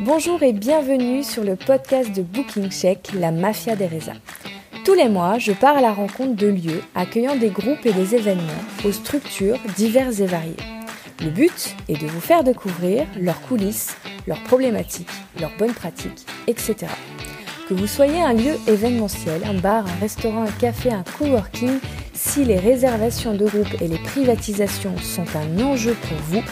[0.00, 4.20] Bonjour et bienvenue sur le podcast de Booking Check, la mafia des raisins.
[4.84, 8.14] Tous les mois, je pars à la rencontre de lieux accueillant des groupes et des
[8.14, 10.54] événements aux structures diverses et variées.
[11.20, 13.96] Le but est de vous faire découvrir leurs coulisses,
[14.28, 15.10] leurs problématiques,
[15.40, 16.86] leurs bonnes pratiques, etc.
[17.68, 21.80] Que vous soyez un lieu événementiel, un bar, un restaurant, un café, un coworking,
[22.14, 26.42] si les réservations de groupes et les privatisations sont un enjeu pour vous,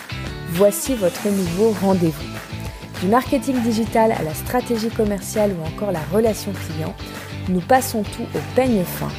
[0.49, 2.36] voici votre nouveau rendez-vous.
[3.03, 6.95] Du marketing digital à la stratégie commerciale ou encore la relation client,
[7.50, 9.11] nous passons tout au peigne fin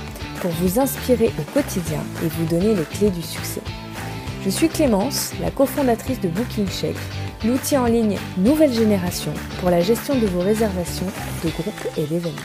[0.41, 3.61] pour vous inspirer au quotidien et vous donner les clés du succès.
[4.43, 6.95] Je suis Clémence, la cofondatrice de Booking Check,
[7.45, 11.07] l'outil en ligne nouvelle génération pour la gestion de vos réservations
[11.43, 12.41] de groupes et d'événements.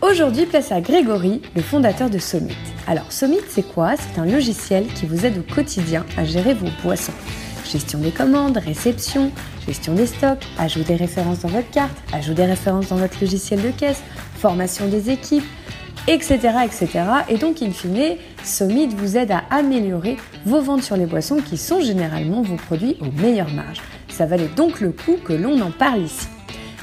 [0.00, 2.56] Aujourd'hui, place à Grégory, le fondateur de Summit.
[2.86, 3.94] Alors, Summit, c'est quoi?
[3.96, 7.12] C'est un logiciel qui vous aide au quotidien à gérer vos boissons.
[7.70, 9.30] Gestion des commandes, réception,
[9.66, 13.60] gestion des stocks, ajout des références dans votre carte, ajout des références dans votre logiciel
[13.60, 14.02] de caisse,
[14.36, 15.44] formation des équipes,
[16.06, 16.38] etc.
[16.64, 16.88] etc.
[17.28, 20.16] Et donc, in fine, Summit vous aide à améliorer
[20.46, 23.82] vos ventes sur les boissons qui sont généralement vos produits aux meilleures marges.
[24.08, 26.26] Ça valait donc le coup que l'on en parle ici.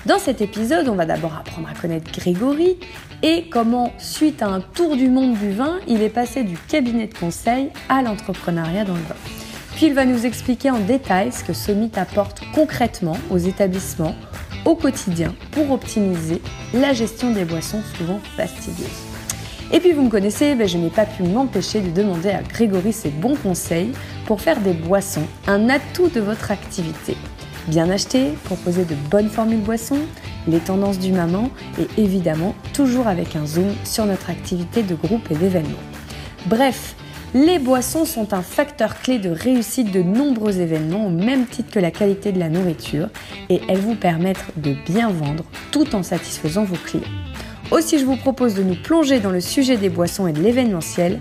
[0.06, 2.78] Dans cet épisode, on va d'abord apprendre à connaître Grégory
[3.24, 7.08] et comment, suite à un tour du monde du vin, il est passé du cabinet
[7.08, 9.45] de conseil à l'entrepreneuriat dans le vin.
[9.76, 14.16] Puis il va nous expliquer en détail ce que Summit apporte concrètement aux établissements
[14.64, 16.42] au quotidien pour optimiser
[16.74, 18.88] la gestion des boissons souvent fastidieuses.
[19.74, 22.94] Et puis vous me connaissez, ben, je n'ai pas pu m'empêcher de demander à Grégory
[22.94, 23.92] ses bons conseils
[24.26, 27.18] pour faire des boissons un atout de votre activité.
[27.68, 30.02] Bien acheter, proposer de bonnes formules boissons,
[30.48, 35.30] les tendances du moment et évidemment toujours avec un zoom sur notre activité de groupe
[35.32, 35.80] et d'événement.
[36.46, 36.96] Bref,
[37.36, 41.80] les boissons sont un facteur clé de réussite de nombreux événements au même titre que
[41.82, 43.10] la qualité de la nourriture
[43.50, 47.04] et elles vous permettent de bien vendre tout en satisfaisant vos clients.
[47.72, 51.20] Aussi, je vous propose de nous plonger dans le sujet des boissons et de l'événementiel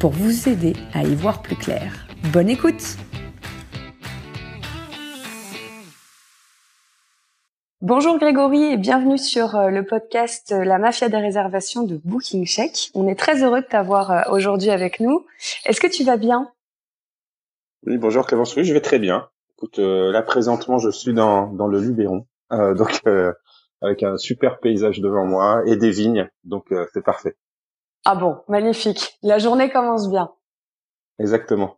[0.00, 2.06] pour vous aider à y voir plus clair.
[2.30, 2.98] Bonne écoute
[7.86, 12.46] Bonjour Grégory et bienvenue sur euh, le podcast euh, La mafia des réservations de Booking
[12.46, 12.90] Check.
[12.94, 15.26] On est très heureux de t'avoir euh, aujourd'hui avec nous.
[15.66, 16.50] Est-ce que tu vas bien?
[17.86, 18.56] Oui, bonjour Clémence.
[18.56, 19.28] Oui, je vais très bien.
[19.58, 23.02] Écoute, là présentement, je suis dans, dans le Luberon, donc
[23.82, 27.36] avec un super paysage devant moi et des vignes, donc c'est parfait.
[28.06, 29.18] Ah bon, magnifique.
[29.22, 30.32] La journée commence bien.
[31.18, 31.76] Exactement.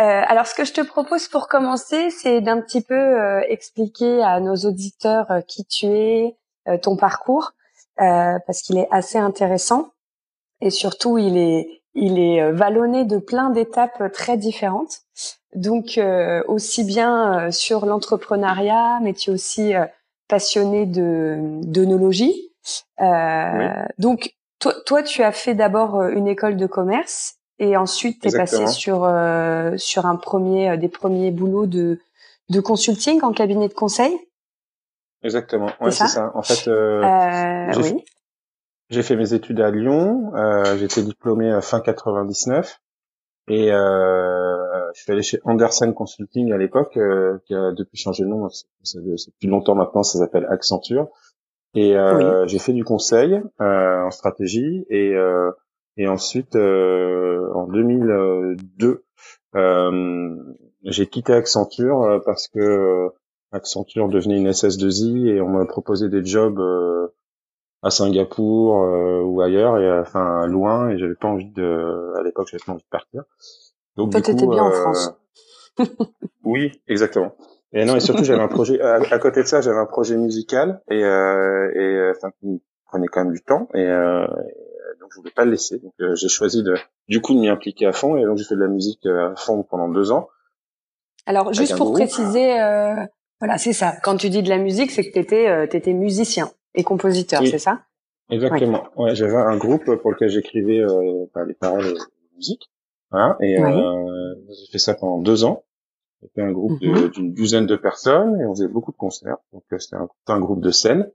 [0.00, 4.22] Euh, alors, ce que je te propose pour commencer, c'est d'un petit peu euh, expliquer
[4.22, 6.36] à nos auditeurs euh, qui tu es,
[6.82, 7.52] ton parcours,
[7.96, 9.92] parce qu'il est assez intéressant
[10.60, 15.00] et surtout il est il est vallonné de plein d'étapes très différentes.
[15.54, 15.98] Donc
[16.46, 19.72] aussi bien sur l'entrepreneuriat, mais tu es aussi
[20.28, 22.52] passionné de d'œnologie.
[23.98, 28.32] Donc toi, toi, tu as fait d'abord une école de commerce et ensuite, tu es
[28.32, 32.00] passé sur euh, sur un premier euh, des premiers boulots de
[32.48, 34.18] de consulting en cabinet de conseil?
[35.22, 35.68] Exactement.
[35.78, 36.32] Ouais, c'est ça?
[36.34, 38.04] En fait, euh, euh j'ai oui.
[38.88, 40.32] j'ai fait mes études à Lyon.
[40.34, 42.80] Euh, J'étais diplômé fin 99
[43.48, 46.98] et euh, je suis allé chez Andersen Consulting à l'époque,
[47.44, 48.48] qui a depuis changé de nom.
[48.82, 50.02] C'est depuis longtemps maintenant.
[50.02, 51.08] Ça s'appelle Accenture.
[51.74, 51.94] Et
[52.46, 55.14] j'ai fait du conseil en stratégie et
[56.00, 59.04] et ensuite, euh, en 2002,
[59.54, 60.36] euh,
[60.84, 63.10] j'ai quitté Accenture euh, parce que
[63.52, 66.58] Accenture devenait une SS2I et on m'a proposé des jobs
[67.82, 68.76] à Singapour
[69.26, 72.82] ou ailleurs et enfin loin et j'avais pas envie de à l'époque j'avais pas envie
[72.82, 73.24] de partir.
[73.96, 75.12] Donc toi t'étais bien en France.
[76.44, 77.34] Oui exactement.
[77.74, 80.80] Et non et surtout j'avais un projet à, côté de ça j'avais un projet musical
[80.90, 84.26] et euh, et enfin qui prenait quand même du temps et, euh,
[85.10, 85.78] je voulais pas le laisser.
[85.78, 86.74] Donc euh, j'ai choisi de,
[87.08, 89.32] du coup de m'y impliquer à fond et donc j'ai fait de la musique euh,
[89.32, 90.28] à fond pendant deux ans.
[91.26, 92.94] Alors juste pour préciser, euh,
[93.40, 93.94] voilà c'est ça.
[94.02, 97.58] Quand tu dis de la musique, c'est que t'étais euh, t'étais musicien et compositeur, c'est
[97.58, 97.82] ça?
[98.30, 98.84] Exactement.
[98.96, 102.70] Ouais, j'avais un groupe pour lequel j'écrivais euh, les paroles de musique.
[103.10, 103.36] Voilà.
[103.40, 105.64] Et j'ai fait ça pendant deux ans.
[106.22, 107.08] C'était un groupe mhm.
[107.08, 109.38] d'une douzaine de personnes et on faisait beaucoup de concerts.
[109.52, 111.10] Donc c'était un, un, groupe de scène.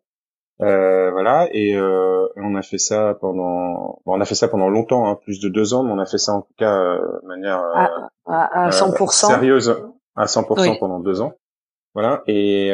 [0.62, 4.70] Euh, voilà, et euh, on a fait ça pendant, bon, on a fait ça pendant
[4.70, 7.20] longtemps, hein, plus de deux ans, mais on a fait ça en tout cas euh,
[7.24, 7.90] de manière à,
[8.26, 9.28] à, 100%.
[9.28, 9.76] sérieuse,
[10.16, 11.34] à 100% pendant deux ans.
[11.94, 12.74] Voilà, et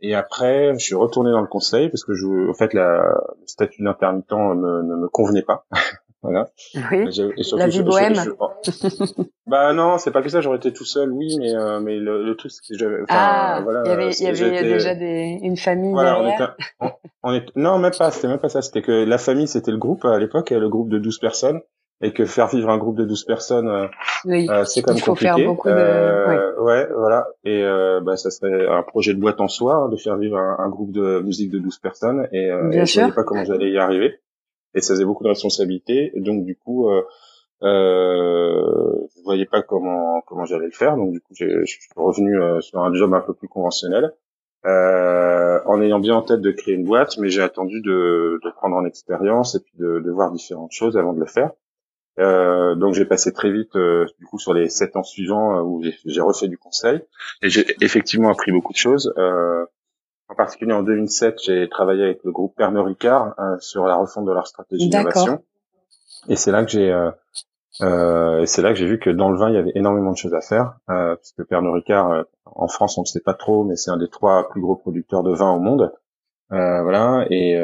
[0.00, 2.98] et après, je suis retourné dans le conseil parce que je, en fait, la,
[3.40, 5.64] le statut d'intermittent ne me convenait pas.
[6.24, 6.48] Voilà.
[6.90, 7.06] Oui.
[7.52, 8.14] la vie bohème.
[9.46, 10.40] bah non, c'est pas que ça.
[10.40, 12.96] J'aurais été tout seul, oui, mais euh, mais le, le truc, c'est que j'avais.
[13.08, 16.56] Ah, voilà, il y avait, il y avait déjà des, une famille voilà, derrière.
[16.80, 18.10] On était, on, est, non, même pas.
[18.10, 18.62] C'était même pas ça.
[18.62, 21.60] C'était que la famille, c'était le groupe à l'époque, le groupe de 12 personnes
[22.00, 23.86] et que faire vivre un groupe de 12 personnes, euh,
[24.26, 25.34] euh, c'est quand même compliqué.
[25.34, 25.74] Faire beaucoup de...
[25.74, 26.88] euh, ouais.
[26.94, 27.28] voilà.
[27.44, 30.36] Et euh, bah, ça serait un projet de boîte en soi hein, de faire vivre
[30.36, 32.28] un, groupe de musique de 12 personnes.
[32.32, 34.18] Et, euh, et je ne savais pas comment j'allais y arriver.
[34.74, 36.12] Et ça faisait beaucoup de responsabilités.
[36.16, 37.02] donc du coup, euh,
[37.62, 40.96] euh, je voyais pas comment comment j'allais le faire.
[40.96, 44.12] Donc du coup, je suis revenu sur un job un peu plus conventionnel.
[44.66, 48.50] Euh, en ayant bien en tête de créer une boîte, mais j'ai attendu de, de,
[48.50, 51.50] prendre en expérience et puis de, de, voir différentes choses avant de le faire.
[52.18, 55.62] Euh, donc j'ai passé très vite euh, du coup sur les sept ans suivants euh,
[55.62, 57.00] où j'ai refait du conseil
[57.42, 59.12] et j'ai effectivement appris beaucoup de choses.
[60.30, 64.26] Euh, en particulier en 2007, j'ai travaillé avec le groupe Pernod Ricard sur la refonte
[64.26, 65.42] de leur stratégie d'innovation.
[66.28, 66.90] Et c'est là que j'ai
[67.80, 70.16] euh, c'est là que j'ai vu que dans le vin il y avait énormément de
[70.16, 70.76] choses à faire
[71.16, 74.48] puisque Pernod Ricard en France on ne sait pas trop mais c'est un des trois
[74.48, 75.92] plus gros producteurs de vin au monde.
[76.50, 77.60] voilà et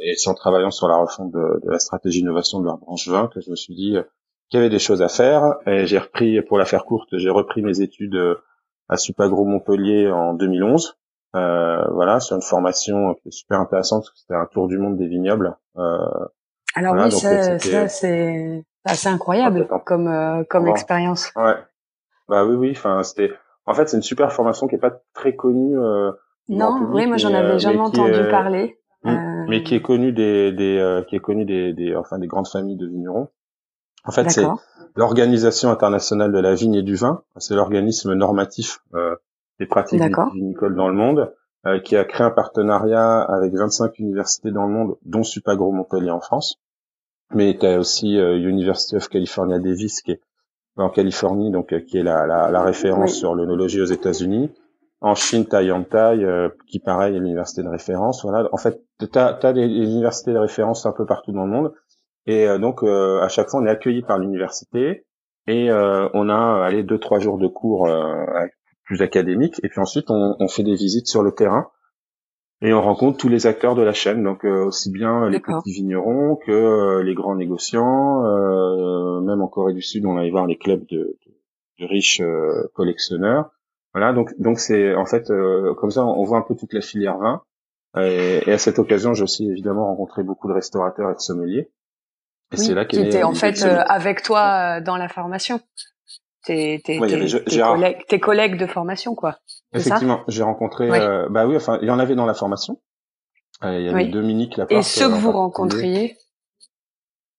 [0.00, 3.08] et c'est en travaillant sur la refonte de, de la stratégie d'innovation de leur branche
[3.08, 4.02] 20 que je me suis dit euh,
[4.50, 5.54] qu'il y avait des choses à faire.
[5.66, 8.36] Et j'ai repris, pour la faire courte, j'ai repris mes études euh,
[8.88, 10.96] à Supagro Montpellier en 2011.
[11.34, 15.08] Euh, voilà, sur une formation qui est super intéressante, c'était un tour du monde des
[15.08, 15.56] vignobles.
[15.76, 15.98] Euh,
[16.74, 21.32] Alors oui, ça, ça c'est assez incroyable comme euh, comme expérience.
[21.34, 21.56] Ouais.
[22.28, 22.70] Bah oui, oui.
[22.76, 23.32] Enfin, c'était.
[23.66, 25.78] En fait, c'est une super formation qui est pas très connue.
[25.78, 26.12] Euh,
[26.48, 28.78] non, oui, moi j'en avais jamais entendu parler.
[29.06, 32.26] Euh, mais qui est connu des, des euh, qui est connu des, des, enfin des
[32.26, 33.28] grandes familles de vignerons.
[34.06, 34.46] En fait, c'est
[34.96, 37.22] l'organisation internationale de la vigne et du vin.
[37.36, 39.16] C'est l'organisme normatif euh,
[39.60, 40.02] des pratiques
[40.34, 41.32] vinicoles dans le monde,
[41.66, 46.10] euh, qui a créé un partenariat avec 25 universités dans le monde, dont Supagro Montpellier
[46.10, 46.60] en France.
[47.32, 50.20] Mais tu as aussi University of California Davis, qui est
[50.76, 54.52] en Californie, donc qui est la, la, la référence sur l'onologie aux États-Unis.
[55.00, 58.24] En Chine, Taïantai, euh, qui pareil est l'université de référence.
[58.24, 61.74] Voilà, en fait, tu as, des, universités de référence un peu partout dans le monde,
[62.26, 65.04] et euh, donc euh, à chaque fois on est accueilli par l'université.
[65.46, 67.86] Et euh, on a allé deux trois jours de cours
[68.84, 71.68] plus académiques, et puis ensuite on, on, fait des visites sur le terrain
[72.60, 76.36] et on rencontre tous les acteurs de la chaîne, donc aussi bien les petits vignerons
[76.36, 78.22] que les grands négociants,
[79.22, 81.32] même en Corée du Sud on allait voir les clubs de, de,
[81.80, 82.22] de riches
[82.74, 83.50] collectionneurs.
[83.94, 86.80] Voilà, donc donc c'est en fait euh, comme ça on voit un peu toute la
[86.80, 87.42] filière vin.
[87.96, 91.70] Et, et à cette occasion, j'ai aussi évidemment rencontré beaucoup de restaurateurs et de sommeliers.
[92.52, 95.60] Et c'est là qui était en fait euh, avec toi euh, dans la formation.
[96.44, 97.00] Tes, tes,
[98.08, 99.38] tes, collègues, de formation, quoi.
[99.72, 100.88] Effectivement, j'ai rencontré.
[101.30, 102.80] bah oui, enfin, il y en avait dans la formation.
[103.62, 104.78] il y avait Dominique Laporte.
[104.78, 106.16] Et ceux que vous rencontriez?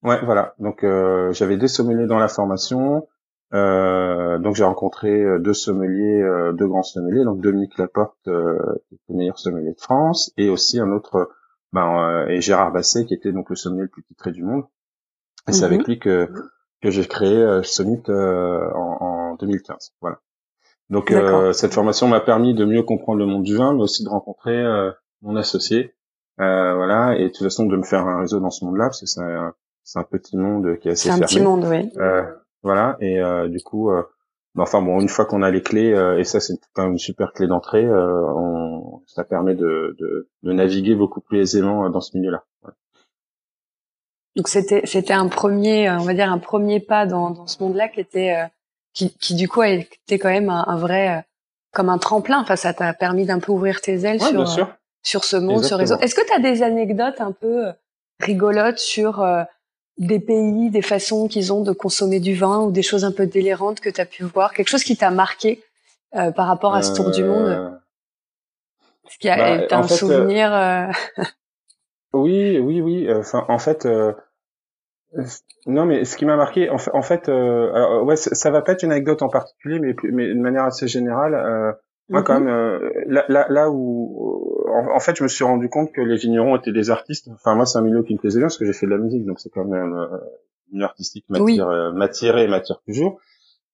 [0.04, 0.56] Ouais, voilà.
[0.60, 0.86] Donc
[1.31, 3.07] j'avais des sommeliers dans la formation.
[3.54, 8.57] Euh, donc j'ai rencontré euh, deux sommeliers, euh, deux grands sommeliers, donc Dominique Laporte, euh,
[9.07, 11.30] le meilleur sommelier de France, et aussi un autre,
[11.72, 14.66] ben, et Gérard Basset, qui était donc le sommelier le plus titré du monde.
[15.48, 15.86] Et c'est avec mhm.
[15.86, 16.28] lui que
[16.86, 19.94] que j'ai créé euh, Summit en, en, 2015.
[20.02, 20.20] Voilà.
[20.90, 21.12] Donc
[21.54, 24.64] cette formation m'a permis de mieux comprendre le monde du vin, mais aussi de rencontrer
[25.24, 25.96] mon associé,
[26.38, 29.08] voilà, et de toute façon de me faire un réseau dans ce monde-là, parce que
[29.08, 31.26] c'est un, c'est un petit monde qui est assez fermé.
[31.28, 31.92] C'est un petit monde, oui.
[32.66, 34.02] Voilà, et euh, du coup, euh,
[34.56, 36.94] bah, enfin bon, une fois qu'on a les clés, euh, et ça c'est quand même
[36.94, 42.02] une super clé d'entrée, on, ça permet de, de, de, naviguer beaucoup plus aisément dans
[42.02, 42.44] ce milieu-là.
[44.35, 47.87] Donc c'était c'était un premier, on va dire un premier pas dans, dans ce monde-là
[47.87, 48.37] qui était
[48.94, 51.25] qui, qui du coup a été quand même un, vrai
[51.71, 52.42] comme un tremplin.
[52.42, 54.69] Enfin, ça t'a permis d'un peu ouvrir tes ailes sur
[55.04, 55.97] sur ce monde, ce réseau.
[55.99, 57.71] Est-ce que tu as des anecdotes un peu
[58.19, 59.23] rigolotes sur
[59.97, 63.25] des pays, des façons qu'ils ont de consommer du vin ou des choses un peu
[63.25, 65.63] délirantes que tu as pu voir, quelque chose qui t'a marqué
[66.15, 67.47] euh, par rapport à ce tour du monde?
[67.47, 67.69] Euh,
[69.07, 70.87] Est-ce qu'il y a bah, un souvenir euh,
[72.16, 73.07] Oui, oui, oui.
[73.14, 73.88] Enfin, en fait,
[75.68, 78.74] non, mais ce qui m'a marqué, en fait, en fait alors, ouais, ça va pas
[78.74, 81.76] être une anecdote en particulier, mais, mais de manière assez générale.
[82.10, 82.45] Moi, quand mhm.
[82.45, 84.56] même, là, là, là où
[84.94, 87.30] en, fait, je me suis rendu compte que les vignerons étaient des artistes.
[87.34, 88.98] Enfin, moi, c'est un milieu qui me plaisait bien parce que j'ai fait de la
[88.98, 90.18] musique, donc c'est quand même euh,
[90.72, 93.19] une artistique matière, euh, matière et matière toujours.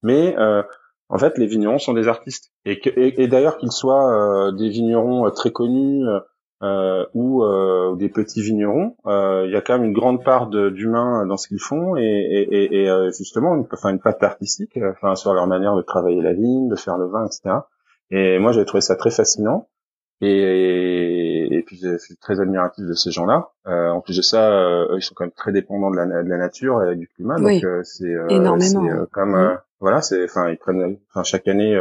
[0.03, 0.63] Mais euh,
[1.09, 2.51] en fait, les vignerons sont des artistes.
[2.65, 6.03] Et, et, d'ailleurs, qu'ils soient des vignerons très connus
[6.61, 7.43] ou
[7.95, 11.61] des petits vignerons, il y a quand même une grande part d'humain dans ce qu'ils
[11.61, 15.81] font et, et, et justement, une, enfin, une patte artistique, enfin, sur leur manière de
[15.81, 17.61] travailler la vigne, de faire le vin, etc.
[18.11, 19.67] Et moi, j'ai trouvé ça très fascinant.
[20.23, 23.49] Et, et, puis je suis très admiratif de ces gens-là.
[23.67, 26.37] Euh, en plus de ça, ils sont quand même très dépendants de la, de la
[26.37, 29.05] nature et du climat, donc c'est énormément.
[29.11, 31.75] comme voilà, c'est enfin ils prennent, enfin chaque année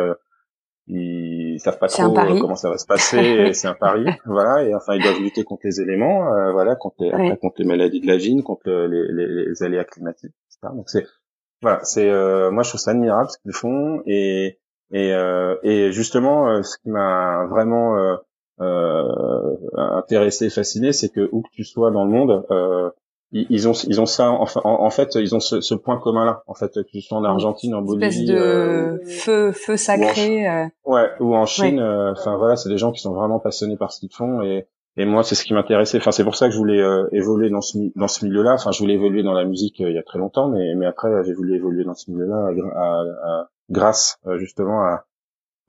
[0.87, 4.95] ils savent pas trop comment ça va se passer, c'est un pari, voilà, et enfin
[4.95, 8.43] ils doivent lutter contre les éléments, voilà, contre les, contre les maladies de la vigne,
[8.43, 10.75] contre les, les, les aléas climatiques, etc.
[10.75, 11.07] Donc c'est
[11.63, 12.11] voilà, c'est
[12.51, 14.59] moi je trouve ça admirable ce qu'ils font et
[14.93, 18.17] et, euh, et justement, euh, ce qui m'a vraiment euh,
[18.61, 22.45] euh, intéressé, fasciné, c'est que où que tu sois dans le monde,
[23.35, 26.25] euh, ils, ont ils ont ça enfin en, fait ils ont ce, ce, point commun
[26.25, 30.71] là en fait que tu sois en Argentine en Bolivie de euh, feu feu sacré
[30.85, 33.93] ou ouais ou en Chine enfin voilà c'est des gens qui sont vraiment passionnés par
[33.93, 35.99] ce qu'ils font et et moi c'est ce qui m'intéressait.
[35.99, 36.83] Enfin c'est pour ça que je voulais
[37.13, 39.93] évoluer dans ce dans ce milieu là enfin je voulais évoluer dans la musique il
[39.93, 43.03] y a très longtemps mais mais après j'ai voulu évoluer dans ce milieu là à,
[43.25, 45.05] à, grâce euh, justement à,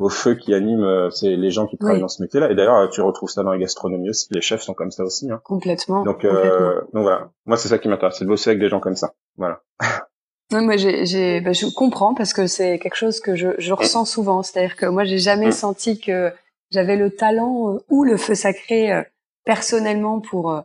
[0.01, 2.51] au feu qui anime euh, c'est les gens qui travaillent dans ce métier-là.
[2.51, 4.27] Et d'ailleurs, euh, tu retrouves ça dans la gastronomie aussi.
[4.31, 5.29] Les chefs sont comme ça aussi.
[5.29, 5.41] Hein.
[5.43, 6.03] Complètement.
[6.03, 7.29] Donc, donc voilà.
[7.46, 9.13] Moi, c'est ça qui m'intéresse, c'est de bosser avec des gens comme ça.
[9.38, 9.62] Voilà.
[10.53, 14.03] Oui, moi, j'ai, bah, je comprends parce que c'est quelque chose que je, je ressens
[14.03, 14.43] souvent.
[14.43, 15.53] C'est-à-dire que moi, j'ai jamais mm.
[15.53, 16.29] senti que
[16.72, 19.05] j'avais le talent ou le feu sacré
[19.46, 20.62] personnellement pour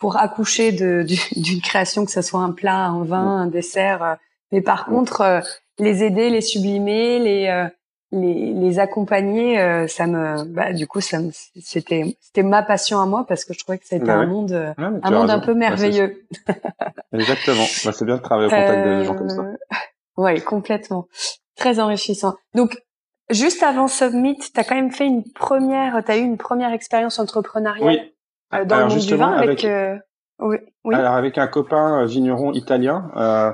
[0.00, 4.16] pour accoucher de, d'une création, que ce soit un plat, un vin, un dessert.
[4.50, 4.92] Mais par mm.
[4.92, 5.42] contre,
[5.78, 7.68] les aider, les sublimer, les euh,
[8.10, 11.18] les, les accompagner, euh, ça me, bah, du coup, ça
[11.60, 14.52] c'était c'était ma passion à moi parce que je trouvais que c'était bah un monde
[14.52, 16.26] euh, un monde un peu bah, merveilleux.
[17.12, 17.64] Exactement.
[17.84, 19.42] Bah, c'est bien de travailler au contact des gens comme ça.
[20.16, 21.06] Ouais, complètement.
[21.56, 22.36] Très enrichissant.
[22.54, 22.76] Donc,
[23.30, 26.72] juste avant Submit, tu as quand même fait une première, tu as eu une première
[26.72, 28.10] expérience entrepreneuriale
[28.50, 29.66] dans le monde du vin avec.
[30.40, 30.94] oui, oui.
[30.94, 33.52] Alors avec un copain vigneron italien, euh,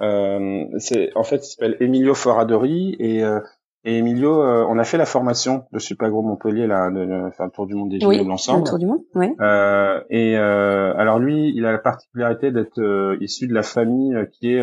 [0.00, 3.40] euh, c'est en fait il s'appelle Emilio Foradori et euh,
[3.82, 7.46] et Emilio, euh, on a fait la formation de Supagro Montpellier là, de, de, faire
[7.46, 8.64] le tour du monde des vignobles ensemble.
[8.64, 9.34] Le tour du monde, oui.
[9.40, 14.14] Euh, et euh, alors lui, il a la particularité d'être euh, issu de la famille
[14.32, 14.62] qui est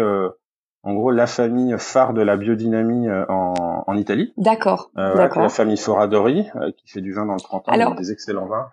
[0.84, 4.34] en gros la famille phare de la biodynamie en, en Italie.
[4.38, 4.92] D'accord.
[4.96, 5.42] D'accord.
[5.42, 6.48] La famille Foradori
[6.78, 8.68] qui fait du vin dans le 30 ans, alors, des excellents vins.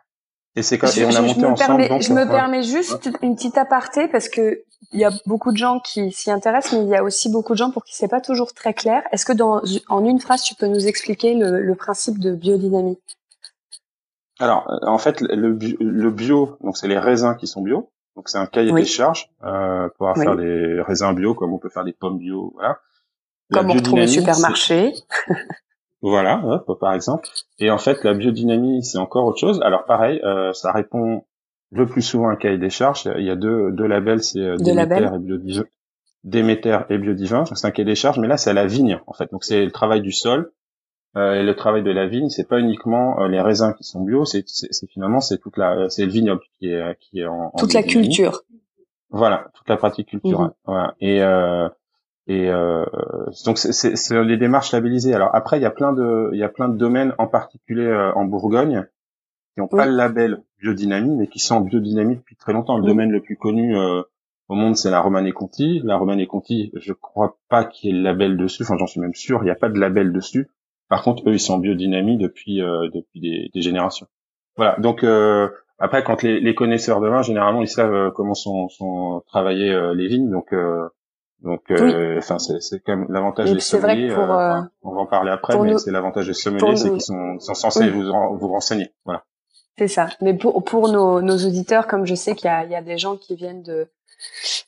[0.57, 1.87] Et c'est quand on a monté je ensemble.
[1.87, 5.57] Permets, je me permets juste une petite aparté parce que il y a beaucoup de
[5.57, 8.09] gens qui s'y intéressent, mais il y a aussi beaucoup de gens pour qui c'est
[8.09, 9.03] pas toujours très clair.
[9.11, 12.99] Est-ce que dans en une phrase, tu peux nous expliquer le, le principe de biodynamie
[14.39, 17.91] Alors, euh, en fait, le, le bio, donc c'est les raisins qui sont bio.
[18.17, 21.69] Donc c'est un cahier des charges euh, pour faire des raisins bio, comme on peut
[21.69, 22.79] faire des pommes bio, voilà.
[23.53, 24.95] comme on retrouve au supermarché.
[26.05, 27.27] Voilà, par exemple.
[27.59, 29.61] Et en fait, la biodynamie, c'est encore autre chose.
[29.63, 31.25] Alors pareil, euh, ça répond
[31.73, 33.09] le plus souvent à un cahier des charges.
[33.17, 35.65] Il y a deux, deux labels, c'est euh, Déméter et Biodivin.
[36.23, 39.15] Déméter et Biodivin, c'est un cahier des charges, mais là c'est à la vigne en
[39.15, 39.31] fait.
[39.33, 40.53] Donc c'est le travail du sol
[41.17, 42.29] euh, et le travail de la vigne.
[42.29, 44.45] C'est pas uniquement euh, les raisins qui sont bio, c'est
[44.91, 48.43] finalement c'est toute la, c'est le vignoble qui est qui est en, toute la culture.
[49.09, 50.49] Voilà, toute la pratique culturelle.
[50.49, 50.53] Mhm.
[50.67, 50.95] Voilà.
[51.01, 51.69] Et euh,
[52.27, 52.85] et euh,
[53.45, 55.15] donc c'est les démarches labellisées.
[55.15, 57.85] Alors après, il y a plein de il y a plein de domaines, en particulier
[57.85, 58.87] euh, en Bourgogne,
[59.53, 62.79] qui n'ont pas le label biodynamie, mais qui sont en biodynamie depuis très longtemps.
[62.79, 64.03] Le domaine le plus connu euh,
[64.49, 65.81] au monde, c'est la Romanée Conti.
[65.85, 68.63] La Romanée Conti, je crois pas qu'il y ait le label dessus.
[68.63, 70.49] Enfin, j'en suis même sûr, il n'y a pas de label dessus.
[70.89, 74.07] Par contre, eux, ils sont en biodynamie depuis euh, depuis des, des, générations.
[74.57, 74.77] Voilà.
[74.79, 75.05] Donc
[75.79, 80.07] après, quand les, les, connaisseurs de vin, généralement, ils savent comment sont, sont travaillées les
[80.07, 80.31] vignes.
[80.31, 80.55] Donc
[81.45, 84.11] donc, euh, enfin, c'est quand même l'avantage des sommeliers.
[84.11, 87.39] Euh, euh, on va en parler après, mais c'est l'avantage des sommeliers, c'est qu'ils sont,
[87.39, 88.91] sont, censés vous, vous renseigner.
[89.05, 89.25] Voilà.
[89.77, 90.09] C'est ça.
[90.23, 92.81] Mais pour, pour nos, nos auditeurs, comme je sais qu'il y a, il y a
[92.81, 93.89] des gens qui viennent de,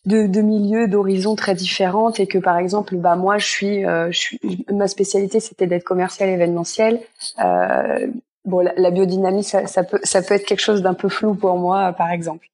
[0.04, 4.10] de, de milieux, d'horizons très différentes et que par exemple, bah moi, je suis, je
[4.12, 7.00] suis, ma spécialité, c'était d'être commercial événementiel.
[7.42, 8.06] Euh,
[8.46, 11.56] bon, la, biodynamie, ça, ça, peut, ça peut être quelque chose d'un peu flou pour
[11.56, 12.46] moi, par exemple.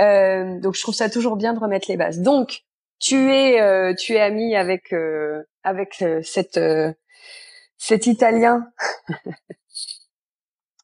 [0.00, 2.20] Euh, donc, je trouve ça toujours bien de remettre les bases.
[2.20, 2.64] Donc,
[2.98, 6.60] tu es euh, tu es ami avec euh, avec euh, cette
[7.76, 8.66] cet italien.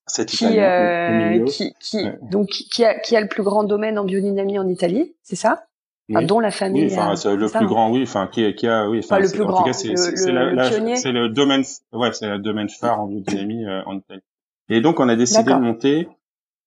[0.06, 4.04] Cet qui, italien qui qui donc qui a qui a le plus grand domaine en
[4.04, 5.64] biodynamie en Italie c'est ça?
[6.10, 9.00] Dont la famille oui, enfin, c'est le plus grand oui enfin qui, qui a oui
[9.02, 13.66] enfin, le plus grand c'est c'est le domaine ouais c'est le domaine phare en biodynamie
[13.86, 14.20] en Italie.
[14.68, 16.06] Et donc on a décidé de monter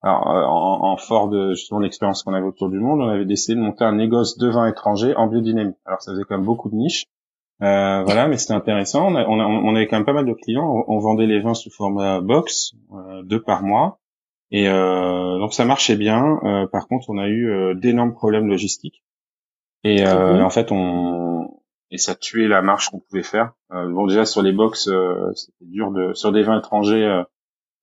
[0.03, 3.25] alors, euh, en, en, fort de justement l'expérience qu'on avait autour du monde, on avait
[3.25, 5.73] décidé de monter un négoce de vin étranger en biodynamie.
[5.85, 7.05] Alors, ça faisait quand même beaucoup de niches.
[7.63, 9.07] Euh, voilà, mais c'était intéressant.
[9.07, 10.83] On, on, avait quand même pas mal de clients.
[10.87, 13.99] On, vendait les vins sous format box, euh, deux par mois.
[14.51, 16.39] Et euh, donc ça marchait bien.
[16.43, 19.03] Euh, par contre, on a eu euh, d'énormes problèmes logistiques.
[19.83, 20.41] Et mhm.
[20.41, 23.53] en fait, on et ça tuait la marche qu'on pouvait faire.
[23.69, 24.89] bon, déjà sur les box,
[25.35, 27.23] c'était dur de sur des vins étrangers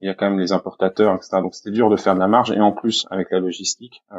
[0.05, 1.39] il y a quand même les importateurs, etc.
[1.41, 4.19] Donc c'était dur de faire de la marge et en plus avec la logistique, euh,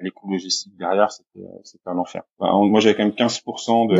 [0.00, 2.22] les coûts logistiques derrière, c'était c'était un enfer.
[2.40, 3.96] moi j'avais quand même 15% de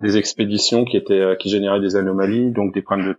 [0.00, 3.16] des expéditions qui étaient euh, qui généraient des anomalies, donc des problèmes de,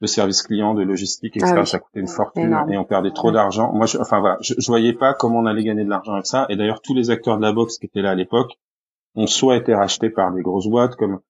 [0.00, 1.54] de service client, de logistique, etc.
[1.56, 3.72] Ah ça coûtait une fortune et on perdait trop d'argent.
[3.72, 6.26] Moi, je, enfin voilà, je, je voyais pas comment on allait gagner de l'argent avec
[6.26, 6.46] ça.
[6.48, 8.58] Et d'ailleurs tous les acteurs de la boxe qui étaient là à l'époque
[9.14, 11.20] ont soit été rachetés par des grosses boîtes comme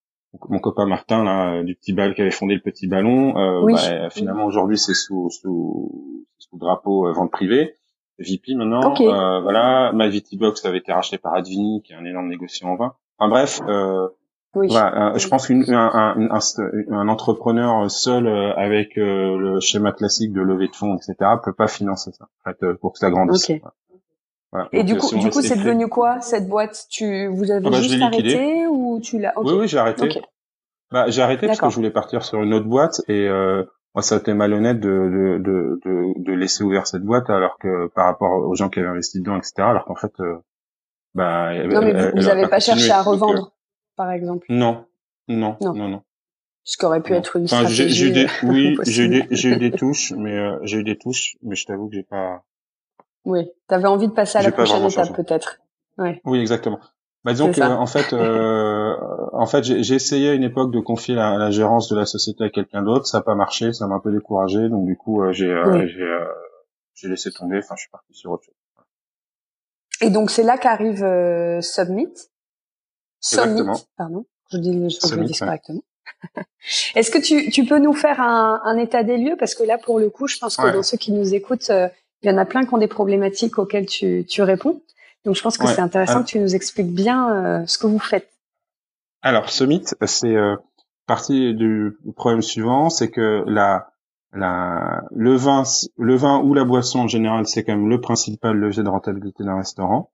[0.48, 4.10] mon copain Martin là du petit bal qui avait fondé le petit ballon euh, bah,
[4.10, 7.74] finalement aujourd'hui c'est sous sous sous drapeau euh, vente privée.
[8.18, 12.04] VP maintenant euh, voilà My VT Box avait été racheté par Advini qui est un
[12.04, 12.94] énorme négociant en vin.
[13.18, 14.08] Enfin bref euh,
[14.54, 14.68] oui.
[14.68, 16.38] voilà, euh, je pense qu'un un, un,
[16.90, 21.68] un, entrepreneur seul euh, avec le schéma classique de levée de fonds etc peut pas
[21.68, 23.44] financer ça en fait, pour que ça grandisse.
[23.44, 23.62] Okay.
[24.72, 26.86] Et du coup, du coup, c'est devenu quoi cette boîte?
[26.90, 30.08] Tu vous avez ah bah, juste arrêté ou tu l'as Oui, oui, j'ai arrêté.
[30.90, 33.62] Bah, j'ai arrêté parce que je voulais partir sur une autre boîte et euh,
[33.94, 37.86] moi, ça a été malhonnête de, de, de, de, laisser ouvert cette boîte alors que
[37.94, 39.52] par rapport aux gens qui avaient investi dedans, etc.
[39.58, 40.38] Alors qu'en fait, euh,
[41.14, 43.52] bah, non, mais vous n'avez pas cherché à revendre,
[43.96, 44.46] par exemple.
[44.48, 44.86] Non,
[45.28, 46.02] non, non, non.
[46.64, 47.88] Ce qui aurait pu être une enfin, stratégie.
[47.94, 51.36] J'ai eu des, oui, j'ai eu eu des touches, mais euh, j'ai eu des touches,
[51.42, 52.44] mais je t'avoue que j'ai pas.
[53.24, 55.60] Oui, t'avais envie de passer à la prochaine étape peut-être.
[55.98, 56.20] Ouais.
[56.24, 56.80] Oui, exactement.
[57.22, 58.96] Bah, disons que, en fait, euh,
[59.32, 62.44] en fait, j'ai essayé à une époque de confier la, la gérance de la société
[62.44, 65.22] à quelqu'un d'autre, ça n'a pas marché, ça m'a un peu découragé, donc du coup,
[65.22, 66.24] euh, j'ai euh, euh,
[66.94, 67.58] j'ai laissé tomber.
[67.58, 68.54] Enfin, je suis parti sur autre chose.
[70.02, 72.14] Et donc c'est là qu'arrive euh, Submit.
[73.20, 74.24] Summit, pardon.
[74.50, 75.82] Je dis, je, le dis correctement.
[76.94, 79.36] Est-ce que tu, tu peux nous faire un, un, état des lieux?
[79.38, 81.70] Parce que là, pour le coup, je pense que dans ceux qui nous écoutent,
[82.22, 84.82] il y en a plein qui ont des problématiques auxquelles tu, tu réponds.
[85.24, 87.98] Donc je pense que c'est intéressant que tu nous expliques bien euh, ce que vous
[87.98, 88.30] faites.
[89.22, 90.56] Alors Summit, c'est euh,
[91.06, 93.90] partie du problème suivant, c'est que la,
[94.32, 95.64] la, le vin,
[95.98, 99.44] le vin ou la boisson en général, c'est quand même le principal levier de rentabilité
[99.44, 100.10] d'un restaurant.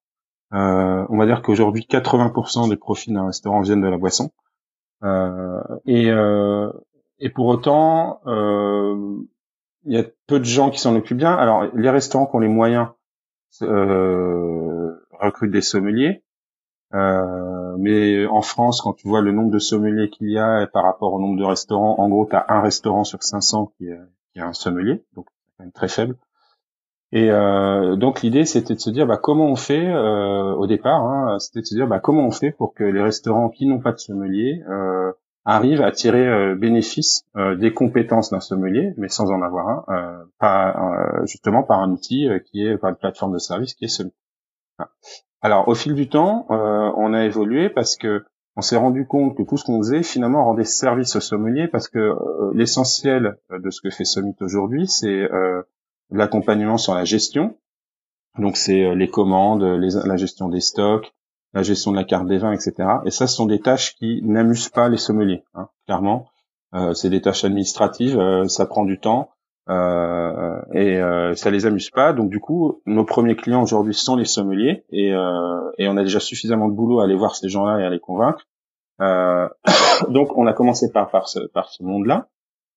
[0.54, 4.30] Euh, on va dire qu'aujourd'hui, 80% des profits d'un restaurant viennent de la boisson.
[5.04, 6.70] Euh, et, euh,
[7.18, 9.18] et pour autant, euh,
[9.86, 11.34] il y a peu de gens qui s'en occupent bien.
[11.34, 12.88] Alors, les restaurants qui ont les moyens
[13.62, 16.22] euh, recrutent des sommeliers.
[16.94, 20.84] Euh, mais en France, quand tu vois le nombre de sommeliers qu'il y a par
[20.84, 23.98] rapport au nombre de restaurants, en gros, tu as un restaurant sur 500 qui, est,
[24.32, 26.16] qui a un sommelier, donc quand même très faible.
[27.12, 31.02] Et euh, donc l'idée, c'était de se dire, bah, comment on fait euh, au départ,
[31.04, 33.78] hein, c'était de se dire, bah, comment on fait pour que les restaurants qui n'ont
[33.80, 35.12] pas de sommelier euh,
[35.46, 40.26] arrivent à tirer euh, bénéfice euh, des compétences d'un sommelier, mais sans en avoir un,
[40.42, 44.12] euh, justement par un outil qui est par une plateforme de service qui est Sommelier.
[45.40, 48.24] Alors, au fil du temps, euh, on a évolué parce que
[48.56, 51.88] on s'est rendu compte que tout ce qu'on faisait finalement rendait service au sommelier parce
[51.88, 55.62] que euh, l'essentiel de ce que fait Summit aujourd'hui, c'est euh,
[56.10, 57.56] l'accompagnement sur la gestion.
[58.38, 61.14] Donc, c'est les commandes, la gestion des stocks,
[61.56, 62.74] la gestion de la carte des vins, etc.
[63.04, 66.28] Et ça, ce sont des tâches qui n'amusent pas les sommeliers, hein, clairement.
[66.94, 69.30] c'est des tâches administratives, ça prend du temps.
[69.68, 72.12] Euh, et euh, ça les amuse pas.
[72.12, 76.02] Donc du coup, nos premiers clients aujourd'hui sont les sommeliers et, euh, et on a
[76.02, 78.46] déjà suffisamment de boulot à aller voir ces gens-là et à les convaincre.
[79.00, 79.48] Euh,
[80.08, 82.28] donc on a commencé par par ce, par ce monde-là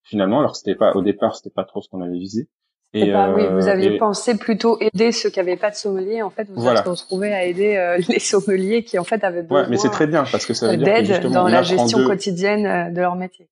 [0.04, 2.50] finalement, alors c'était pas au départ c'était pas trop ce qu'on avait visé.
[2.94, 6.22] Et pas, oui, vous aviez pensé plutôt aider ceux qui n'avaient pas de sommelier.
[6.24, 9.62] En fait, vous vous êtes retrouvé à aider les sommeliers qui en fait avaient besoin.
[9.64, 13.00] Ouais, mais c'est très bien parce que ça veut dire dans la gestion quotidienne de
[13.02, 13.48] leur métier.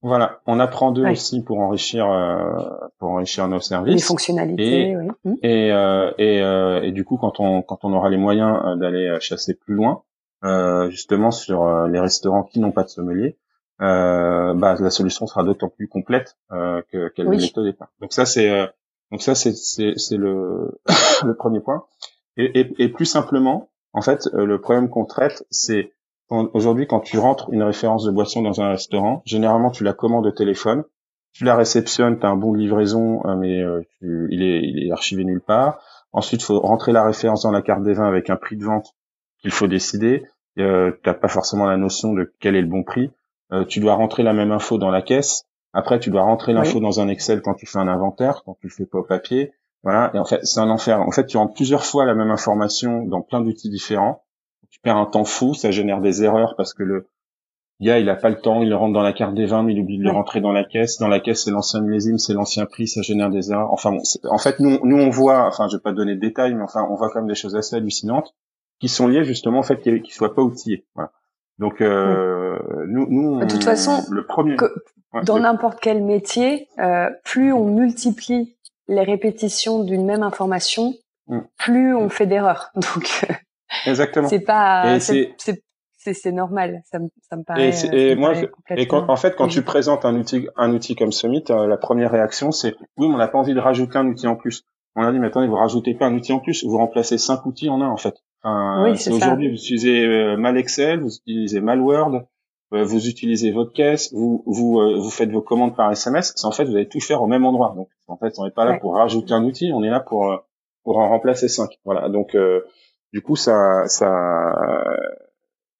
[0.00, 2.62] Voilà, on apprend d'eux aussi pour enrichir euh,
[2.98, 3.94] pour enrichir nos services.
[3.94, 5.08] Les fonctionnalités, et, oui.
[5.24, 5.34] Mmh.
[5.42, 8.76] Et euh, et, euh, et du coup, quand on quand on aura les moyens euh,
[8.76, 10.02] d'aller euh, chasser plus loin,
[10.44, 13.38] euh, justement sur les restaurants qui n'ont pas de sommelier,
[13.80, 17.38] bah la solution sera d'autant plus complète que qu'elle oui.
[17.38, 17.88] l'est au départ.
[18.00, 18.68] Donc ça c'est
[19.10, 19.52] donc ça c'est
[20.16, 20.80] le
[21.24, 21.84] le premier point.
[22.36, 25.92] Et, et, et plus simplement, en fait, le problème qu'on traite, c'est
[26.30, 30.26] Aujourd'hui, quand tu rentres une référence de boisson dans un restaurant, généralement tu la commandes
[30.26, 30.84] au téléphone,
[31.32, 34.92] tu la réceptionnes, tu as un bon livraison, euh, mais euh, il, est, il est
[34.92, 35.80] archivé nulle part.
[36.12, 38.64] Ensuite, il faut rentrer la référence dans la carte des vins avec un prix de
[38.64, 38.94] vente
[39.40, 40.24] qu'il faut décider.
[40.58, 43.10] Euh, tu n'as pas forcément la notion de quel est le bon prix.
[43.52, 45.46] Euh, tu dois rentrer la même info dans la caisse.
[45.78, 48.66] Après, tu dois rentrer l'info dans un Excel quand tu fais un inventaire, quand tu
[48.66, 49.52] le fais pas au papier.
[49.84, 50.10] Voilà.
[50.14, 51.00] Et en fait, c'est un enfer.
[51.00, 54.22] En fait, tu rentres plusieurs fois la même information dans plein d'outils différents
[54.70, 57.08] tu perds un temps fou, ça génère des erreurs parce que le
[57.80, 59.72] gars il a pas le temps, il le rentre dans la carte des vins, mais
[59.72, 60.98] il oublie de le rentrer dans la caisse.
[60.98, 63.72] Dans la caisse c'est l'ancien millésime, c'est l'ancien prix, ça génère des erreurs.
[63.72, 66.20] Enfin bon, en fait nous nous on voit, enfin je vais pas te donner de
[66.20, 68.34] détails, mais enfin on voit quand même des choses assez hallucinantes
[68.80, 70.86] qui sont liées justement au fait qu'il ne soit pas outillé.
[70.94, 71.12] Voilà.
[71.58, 74.56] Donc euh, nous, nous, de toute façon, le premier,
[75.24, 80.94] dans n'importe quel métier, euh, plus on multiplie les répétitions d'une même information,
[81.26, 81.40] mm.
[81.58, 82.70] plus on fait d'erreurs.
[82.74, 83.26] Donc
[83.86, 84.28] exactement.
[84.28, 85.34] C'est pas, c'est
[86.14, 86.82] c'est normal.
[86.90, 87.70] Ça me, ça me paraît.
[87.92, 88.32] Et, et moi,
[88.70, 91.76] et quand, en fait, quand tu présentes un outil, un outil comme Summit, euh, la
[91.76, 94.64] première réaction, c'est oui, mais on n'a pas envie de rajouter un outil en plus.
[94.94, 97.46] On a dit, mais attendez, vous rajoutez pas un outil en plus, vous remplacez cinq
[97.46, 98.14] outils en un, en fait.
[98.44, 102.22] Oui, c'est Aujourd'hui, vous utilisez euh, mal Excel, vous utilisez mal Word,
[102.72, 106.34] euh, vous utilisez votre caisse, vous vous vous faites vos commandes par SMS.
[106.44, 107.74] En fait, vous allez tout faire au même endroit.
[107.76, 110.44] Donc, en fait, on n'est pas là pour rajouter un outil, on est là pour
[110.84, 111.78] pour en remplacer cinq.
[111.84, 112.08] Voilà.
[112.08, 112.36] Donc,
[113.12, 114.54] du coup, ça ça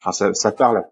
[0.01, 0.85] enfin ça, ça parle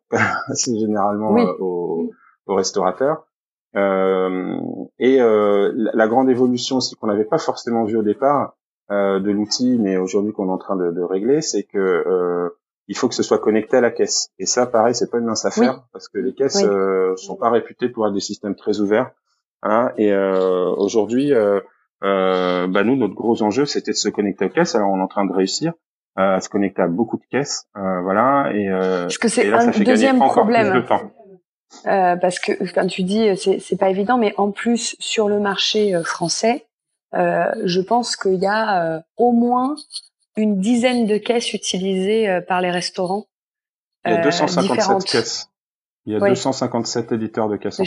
[0.49, 2.11] assez généralement euh, aux,
[2.47, 3.27] aux, restaurateurs.
[3.75, 4.57] Euh,
[4.99, 8.57] et euh, la, grande évolution aussi qu'on n'avait pas forcément vu au départ
[8.91, 12.49] euh, de l'outil, mais aujourd'hui qu'on est en train de, de régler, c'est que euh,
[12.89, 14.31] il faut que ce soit connecté à la caisse.
[14.39, 17.51] Et ça, pareil, c'est pas une mince affaire parce que les caisses euh, sont pas
[17.51, 19.11] réputées pour être des systèmes très ouverts.
[19.63, 21.33] Hein, et aujourd'hui,
[22.01, 24.75] bah nous, notre gros enjeu, c'était de se connecter à la caisse.
[24.75, 25.73] Alors, on est en train de réussir.
[26.19, 28.51] Euh, à se connecter à beaucoup de caisses, euh, voilà.
[28.55, 30.83] Et, euh, parce que c'est un deuxième problème.
[31.85, 35.41] Euh, parce que quand tu dis c'est c'est pas évident, mais en plus sur le
[35.41, 36.69] marché français,
[37.13, 39.77] je pense qu'il y a au moins
[40.37, 43.27] une dizaine de caisses utilisées par les restaurants.
[44.05, 45.51] Il y a 257 caisses.
[46.05, 47.81] Il y a 257 éditeurs de caisses.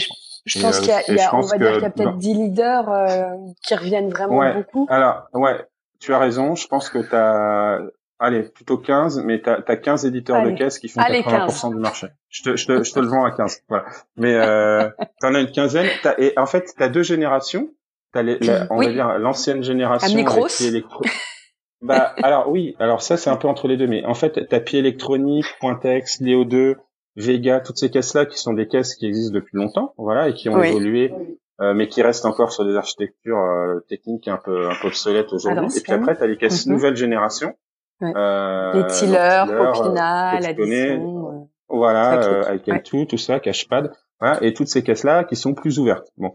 [0.44, 2.34] Je, pense qu'il y a, y a on va dire qu'il y a peut-être 10
[2.34, 4.86] leaders qui reviennent vraiment beaucoup.
[4.90, 5.64] Alors, ouais,
[6.00, 6.54] tu as raison.
[6.54, 7.80] Je pense que tu as
[8.22, 12.08] Allez, plutôt 15, mais tu as, 15 éditeurs de caisse qui font 80% du marché.
[12.28, 13.62] Je te, je, te, je te le vends à 15.
[13.66, 13.86] Voilà.
[14.16, 15.88] Mais euh, tu en as une quinzaine.
[16.18, 17.70] et en fait, tu as deux générations.
[18.12, 18.38] As les,
[18.70, 21.02] on va dire l'ancienne génération avec électro...
[21.82, 24.60] bah alors oui, alors ça c'est un peu entre les deux, mais en fait t'as
[24.60, 26.76] Pied électronique, Pointex, Léo 2,
[27.16, 30.48] Vega, toutes ces caisses-là qui sont des caisses qui existent depuis longtemps, voilà, et qui
[30.48, 31.12] ont évolué,
[31.60, 35.32] euh, mais qui restent encore sur des architectures euh, techniques un peu un peu obsolètes
[35.32, 35.68] aujourd'hui.
[35.76, 36.72] Et puis après t'as les caisses mhm.
[36.72, 37.54] nouvelle génération
[38.02, 40.36] euh, les tillers, Popina.
[40.36, 45.78] Euh, voilà, euh, tout, tout ça, Cashpad, voilà, et toutes ces caisses-là qui sont plus
[45.78, 46.08] ouvertes.
[46.16, 46.32] Bon.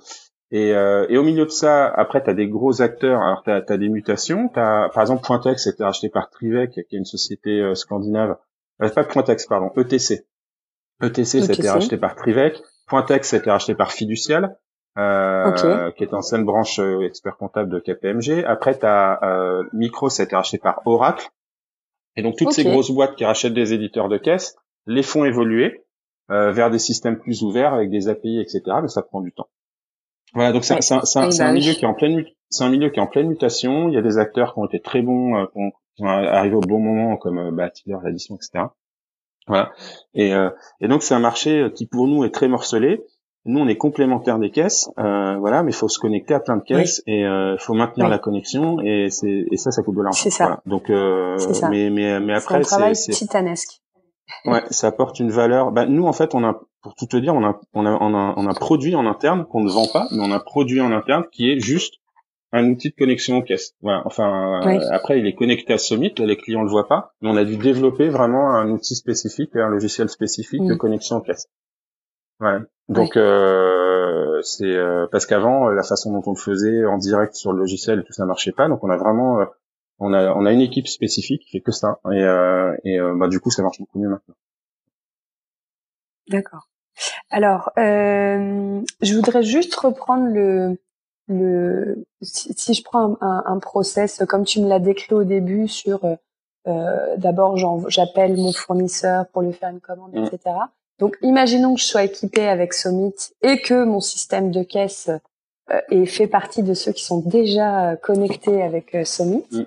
[0.55, 3.21] Et, euh, et au milieu de ça, après, tu as des gros acteurs.
[3.21, 4.49] Alors, tu as, des mutations.
[4.55, 8.37] As, par exemple, Pointex, c'était racheté par Trivec, qui est une société euh, scandinave.
[8.81, 10.25] Euh, pas Pointex, pardon, ETC.
[11.01, 12.61] ETC, c'était racheté par Trivec.
[12.87, 14.57] Pointex, c'était racheté par Fiducial,
[14.97, 18.45] euh, qui est ancienne branche expert comptable de KPMG.
[18.45, 19.19] Après, tu as
[19.73, 21.27] Micro, c'était racheté par Oracle.
[22.15, 24.55] Et donc toutes ces grosses boîtes qui rachètent des éditeurs de caisse
[24.87, 25.83] les font évoluer
[26.31, 28.61] euh, vers des systèmes plus ouverts avec des API, etc.
[28.81, 29.47] Mais ça prend du temps.
[30.35, 32.99] Voilà, donc c'est un, un, un, milieu qui est en pleine c'est un milieu qui
[32.99, 33.89] est en pleine mutation.
[33.89, 36.61] Il y a des acteurs qui ont été très bons, euh, qui, sont arrivés au
[36.61, 37.69] bon moment, comme euh, bah,
[38.03, 38.65] l'addition, etc.
[39.47, 39.71] Voilà.
[40.13, 40.49] Et, euh,
[40.81, 43.03] et donc c'est un marché euh, qui pour nous est très morcelé.
[43.47, 46.57] Nous, on est complémentaire des caisses, euh, voilà, mais il faut se connecter à plein
[46.57, 49.95] de caisses et il euh, faut maintenir la connexion et c'est et ça, ça coûte
[49.95, 50.19] de l'argent.
[50.19, 50.45] C'est ça.
[50.45, 50.61] Voilà.
[50.65, 51.69] Donc, euh, ça.
[51.69, 53.83] mais mais mais après, c'est un travail titanesque.
[54.45, 55.71] Ouais, ça apporte une valeur.
[55.71, 58.13] Bah, nous, en fait, on a, pour tout te dire, on a on a on
[58.13, 60.91] a, on a produit en interne qu'on ne vend pas, mais on a produit en
[60.91, 61.95] interne qui est juste
[62.51, 63.73] un outil de connexion aux caisses.
[63.81, 64.03] Voilà.
[64.05, 67.29] Enfin, euh, après, il est connecté à Summit, là, les clients le voient pas, mais
[67.29, 70.77] on a dû développer vraiment un outil spécifique, un logiciel spécifique de mm.
[70.77, 71.47] connexion aux caisses.
[72.39, 72.59] Ouais.
[72.87, 77.51] Donc euh, c'est euh, parce qu'avant la façon dont on le faisait en direct sur
[77.51, 78.67] le logiciel et tout ça marchait pas.
[78.67, 79.45] Donc on a vraiment euh,
[79.97, 83.27] on a on a une équipe spécifique qui fait que ça et euh, et bah
[83.27, 84.35] du coup ça marche beaucoup mieux maintenant.
[86.27, 86.67] D'accord.
[87.29, 90.77] Alors je voudrais juste reprendre le
[91.27, 96.01] le si, je prends un, un, process comme tu me l'as décrit au début sur
[97.17, 97.57] d'abord
[97.89, 100.25] j'appelle mon fournisseur pour lui faire une commande, mmh.
[100.25, 100.55] etc.
[100.99, 105.09] Donc, imaginons que je sois équipée avec Summit et que mon système de caisse
[105.71, 109.45] euh, ait fait partie de ceux qui sont déjà euh, connectés avec euh, Summit.
[109.51, 109.61] Mm.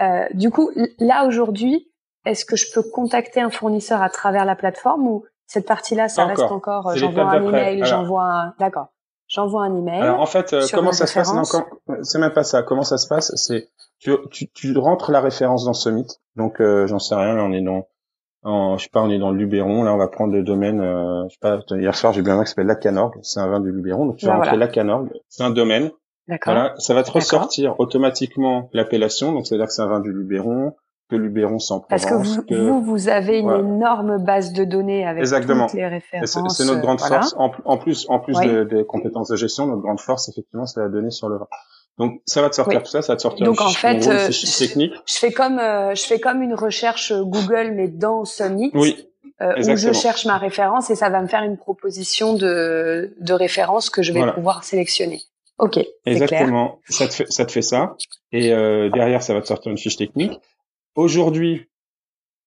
[0.00, 1.90] Euh, du coup, là aujourd'hui,
[2.24, 6.26] est-ce que je peux contacter un fournisseur à travers la plateforme ou cette partie-là, ça
[6.26, 8.92] reste encore, j'envoie un email, j'envoie un, d'accord,
[9.26, 10.00] j'envoie un email.
[10.00, 11.32] Alors en fait, comment ça se passe
[12.02, 12.62] C'est même pas ça.
[12.62, 16.06] Comment ça se passe C'est tu, tu, tu rentres la référence dans Summit.
[16.36, 17.86] Donc j'en sais rien, là on est dans
[18.42, 20.80] en, je sais pas, on est dans le Luberon, là on va prendre le domaine,
[20.80, 23.48] euh, je sais pas, hier soir j'ai bien un vin qui s'appelle Lacanorgue, c'est un
[23.48, 25.90] vin du Luberon, donc tu vas bah, rentrer Lacanorgue, c'est un domaine.
[26.44, 30.76] Voilà, ça va te ressortir automatiquement l'appellation, donc c'est-à-dire que c'est un vin du Luberon,
[31.10, 35.74] que Luberon sans Parce que vous, vous, avez une énorme base de données avec toutes
[35.74, 36.38] les références.
[36.56, 37.34] C'est notre grande force.
[37.36, 41.10] En, plus, en plus des compétences de gestion, notre grande force, effectivement, c'est la donnée
[41.10, 41.46] sur le vin.
[41.98, 44.30] Donc ça va te sortir tout ça, ça va te sortir Donc en fait, euh.
[44.30, 48.70] Je fais comme euh, je fais comme une recherche Google mais dans Summit.
[48.72, 49.06] Oui.
[49.40, 53.90] où je cherche ma référence et ça va me faire une proposition de, de référence
[53.90, 55.20] que je vais pouvoir sélectionner.
[55.58, 55.78] Ok.
[56.06, 56.78] Exactement.
[56.88, 57.96] Ça te fait ça te fait ça
[58.32, 60.40] et euh, derrière ça va te sortir une fiche technique.
[60.94, 61.70] Aujourd'hui,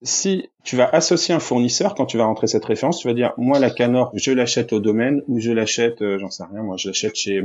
[0.04, 3.34] si tu vas associer un fournisseur quand tu vas rentrer cette référence, tu vas dire
[3.38, 6.76] moi la Canor, je l'achète au domaine ou je l'achète, euh, j'en sais rien, moi
[6.78, 7.42] je l'achète chez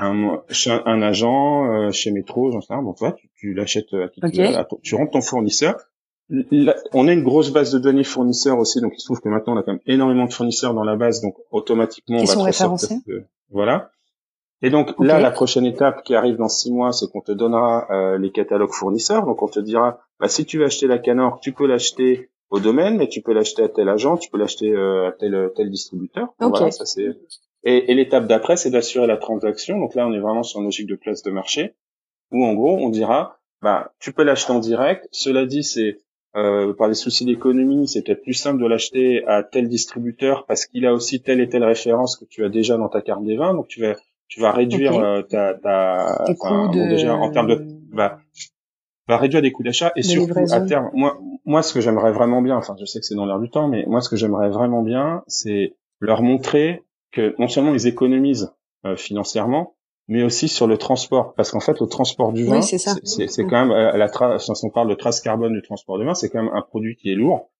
[0.00, 0.42] un,
[0.86, 2.82] un, agent, euh, chez Métro, j'en sais rien.
[2.82, 4.42] Bon, toi, tu, tu l'achètes à qui tu,
[4.82, 5.76] tu rentres ton fournisseur.
[6.94, 9.54] on a une grosse base de données fournisseurs aussi, donc il se trouve que maintenant
[9.54, 12.42] on a quand même énormément de fournisseurs dans la base, donc automatiquement on va sont
[12.42, 12.98] référencés.
[13.50, 13.90] voilà.
[14.60, 17.86] Et donc là, la prochaine étape qui arrive dans six mois, c'est qu'on te donnera
[17.90, 19.24] euh, les catalogues fournisseurs.
[19.24, 22.58] Donc on te dira, bah, si tu veux acheter la Canor, tu peux l'acheter au
[22.58, 25.70] domaine, mais tu peux l'acheter à tel agent, tu peux l'acheter euh, à tel tel
[25.70, 26.34] distributeur.
[26.40, 27.06] Voilà, ça c'est.
[27.64, 29.78] Et, et l'étape d'après, c'est d'assurer la transaction.
[29.78, 31.74] Donc là, on est vraiment sur une logique de place de marché,
[32.32, 35.06] où en gros, on dira, bah, tu peux l'acheter en direct.
[35.12, 35.98] Cela dit, c'est
[36.36, 40.66] euh, par des soucis d'économie, c'est peut-être plus simple de l'acheter à tel distributeur parce
[40.66, 43.36] qu'il a aussi telle et telle référence que tu as déjà dans ta carte des
[43.36, 43.54] vins.
[43.54, 43.94] Donc tu vas
[44.28, 46.24] tu vas réduire euh, ta, ta
[46.68, 48.18] déjà en termes de bah,
[49.08, 52.42] va réduire des coûts d'achat et surtout à terme moi moi ce que j'aimerais vraiment
[52.42, 54.50] bien enfin je sais que c'est dans l'air du temps mais moi ce que j'aimerais
[54.50, 58.52] vraiment bien c'est leur montrer que non seulement ils économisent
[58.84, 59.74] euh, financièrement
[60.10, 61.34] mais aussi sur le transport.
[61.34, 64.64] Parce qu'en fait le transport du vin c'est c'est quand même euh, la trace si
[64.64, 67.10] on parle de trace carbone du transport du vin c'est quand même un produit qui
[67.10, 67.50] est lourd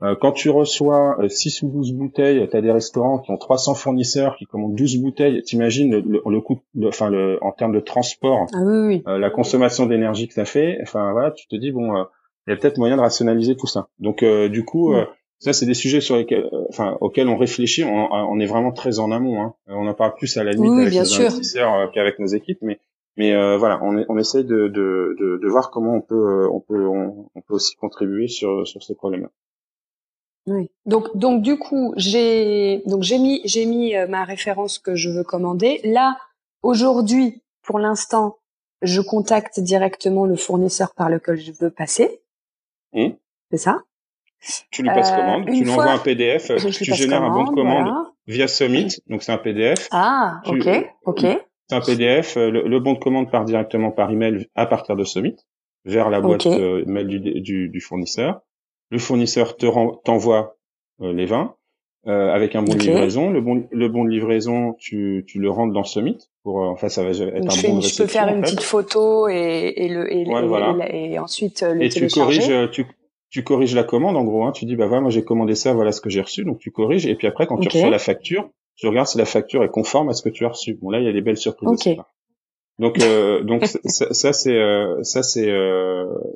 [0.00, 3.74] quand tu reçois 6 euh, ou 12 bouteilles, tu as des restaurants qui ont 300
[3.74, 8.46] fournisseurs qui commandent 12 bouteilles, t'imagines le, le, coût, enfin le, en termes de transport,
[8.52, 12.04] ah oui, euh, la consommation d'énergie que ça fait, enfin voilà, tu te dis bon,
[12.46, 13.88] il y a peut-être moyen de rationaliser tout ça.
[13.98, 14.94] Donc du coup,
[15.38, 18.98] ça c'est des sujets sur lesquels, enfin auxquels on réfléchit, on, on, est vraiment très
[18.98, 19.42] en amont.
[19.42, 19.54] Hein.
[19.66, 22.78] On en parle plus à la limite avec les investisseurs qu'avec nos équipes, mais
[23.16, 26.86] mais voilà, on, on essaye de, de, de, de, voir comment on peut on peut
[26.86, 29.30] on, on peut aussi contribuer sur sur ces problèmes-là.
[30.46, 30.70] Oui.
[30.84, 35.10] Donc, donc du coup, j'ai donc j'ai mis j'ai mis euh, ma référence que je
[35.10, 35.80] veux commander.
[35.82, 36.16] Là,
[36.62, 38.38] aujourd'hui, pour l'instant,
[38.82, 42.20] je contacte directement le fournisseur par lequel je veux passer.
[42.92, 43.08] Mmh.
[43.50, 43.82] C'est ça?
[44.70, 47.54] Tu lui passes euh, commande, tu lui envoies un PDF, tu génères un bon de
[47.54, 49.88] commande via Summit, donc c'est un PDF.
[49.90, 50.68] Ah, ok,
[51.06, 51.26] ok.
[51.68, 52.36] C'est un PDF.
[52.36, 55.36] Euh, le, bon de commande part directement par email à partir de Summit
[55.84, 58.42] vers la boîte mail du, du, du fournisseur
[58.90, 59.66] le fournisseur te
[60.04, 60.56] t'envoie
[61.02, 61.54] euh, les vins
[62.06, 63.30] euh, avec un bon de livraison.
[63.30, 66.18] Le bon, le bon de livraison, tu, tu le rentres dans Summit.
[66.44, 69.28] Pour, euh, enfin, ça va être un bon de Je peux faire une petite photo
[69.28, 70.22] et, et le et,
[71.12, 72.86] et, ensuite le et tu corriges, tu,
[73.30, 74.44] tu corriges la commande en gros.
[74.44, 74.52] Hein.
[74.52, 76.44] Tu dis bah voilà, moi j'ai commandé ça, voilà ce que j'ai reçu.
[76.44, 79.24] Donc tu corriges et puis après quand tu reçois la facture, tu regardes si la
[79.24, 80.78] facture est conforme à ce que tu as reçu.
[80.80, 81.96] Bon là il y a des belles surprises.
[82.78, 84.60] Donc euh, donc ça, ça c'est
[85.02, 85.50] ça c'est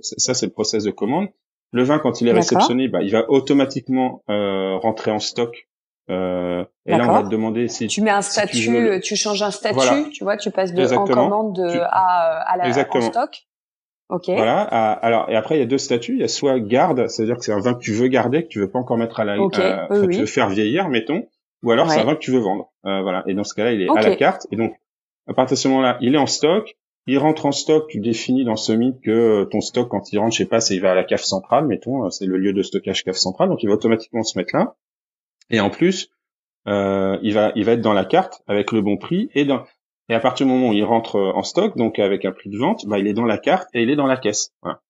[0.00, 1.28] ça c'est le process de commande.
[1.72, 5.68] Le vin, quand il est réceptionné, bah, il va automatiquement euh, rentrer en stock.
[6.10, 9.52] Euh, et là, on va te demander si tu mets un statut, tu, changes un
[9.52, 13.46] statut, tu vois, tu passes de en commande de à, à la en stock.
[14.10, 14.24] Ok.
[14.26, 14.62] Voilà.
[14.62, 16.14] alors et après il y a deux statuts.
[16.14, 18.48] Il y a soit garde, c'est-à-dire que c'est un vin que tu veux garder, que
[18.48, 19.62] tu veux pas encore mettre à la, okay.
[19.62, 21.28] euh, tu veux faire vieillir, mettons,
[21.62, 22.72] ou alors c'est un vin que tu veux vendre.
[22.86, 23.22] Euh, voilà.
[23.28, 24.48] Et dans ce cas-là, il est à la carte.
[24.50, 24.74] Et donc
[25.28, 26.76] à partir de ce moment-là, il est en stock
[27.10, 30.18] il rentre en stock, tu définis dans ce mythe que euh, ton stock, quand il
[30.18, 32.38] rentre, je sais pas, c'est il va à la cave centrale, mettons, euh, c'est le
[32.38, 34.76] lieu de stockage cave centrale, donc il va automatiquement se mettre là.
[35.50, 36.08] Et en plus,
[36.68, 39.64] euh, il va il va être dans la carte avec le bon prix et dans
[40.08, 42.58] et à partir du moment où il rentre en stock, donc avec un prix de
[42.58, 44.80] vente, bah il est dans la carte et il est dans la caisse, voilà.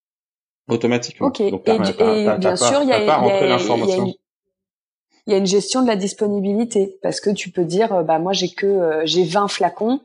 [0.68, 1.28] automatiquement.
[1.28, 1.38] Ok.
[1.50, 1.78] Donc, et,
[2.38, 3.00] bien sûr, il y a,
[5.26, 8.34] il y a une gestion de la disponibilité parce que tu peux dire bah moi
[8.34, 10.00] j'ai que j'ai 20 flacons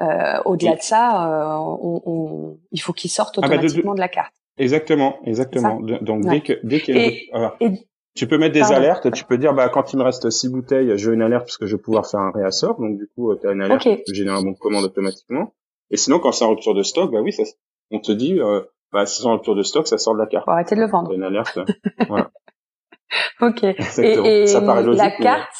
[0.00, 4.00] euh, au-delà de ça, euh, on, on, il faut qu'il sorte automatiquement ah bah de,
[4.00, 4.34] la carte.
[4.56, 5.80] Exactement, exactement.
[5.80, 6.96] Donc dès que dès qu'il
[8.16, 10.96] tu peux mettre des alertes, tu peux dire bah quand il me reste six bouteilles,
[10.96, 12.80] je veux une alerte parce que je vais pouvoir faire un réassort.
[12.80, 14.02] Donc du coup, tu as une alerte okay.
[14.02, 15.54] qui génère un bon de commande automatiquement.
[15.90, 17.42] Et sinon quand c'est en rupture de stock, bah oui, ça,
[17.90, 20.26] on te dit euh, bah si c'est en rupture de stock, ça sort de la
[20.26, 20.44] carte.
[20.44, 21.12] Faut arrêter de le vendre.
[21.12, 21.58] une alerte.
[22.08, 22.30] voilà.
[23.40, 23.64] Ok.
[23.64, 25.56] Et, et ça paraît logique, la carte,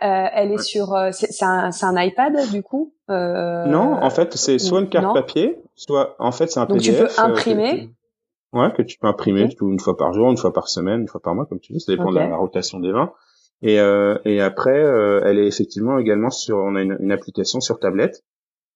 [0.00, 2.94] euh, elle est sur, euh, c'est un, un, iPad du coup.
[3.10, 3.64] Euh...
[3.64, 6.98] Non, en fait, c'est soit une carte papier, soit en fait c'est un Donc PDF.
[7.00, 7.90] Donc tu peux imprimer?
[8.52, 11.08] Que, ouais, que tu peux imprimer une fois par jour, une fois par semaine, une
[11.08, 11.80] fois par mois, comme tu dis.
[11.80, 13.10] Ça dépend de la, rotation des vins.
[13.60, 17.58] Et, euh, et après, euh, elle est effectivement également sur, on a une, une application
[17.60, 18.22] sur tablette.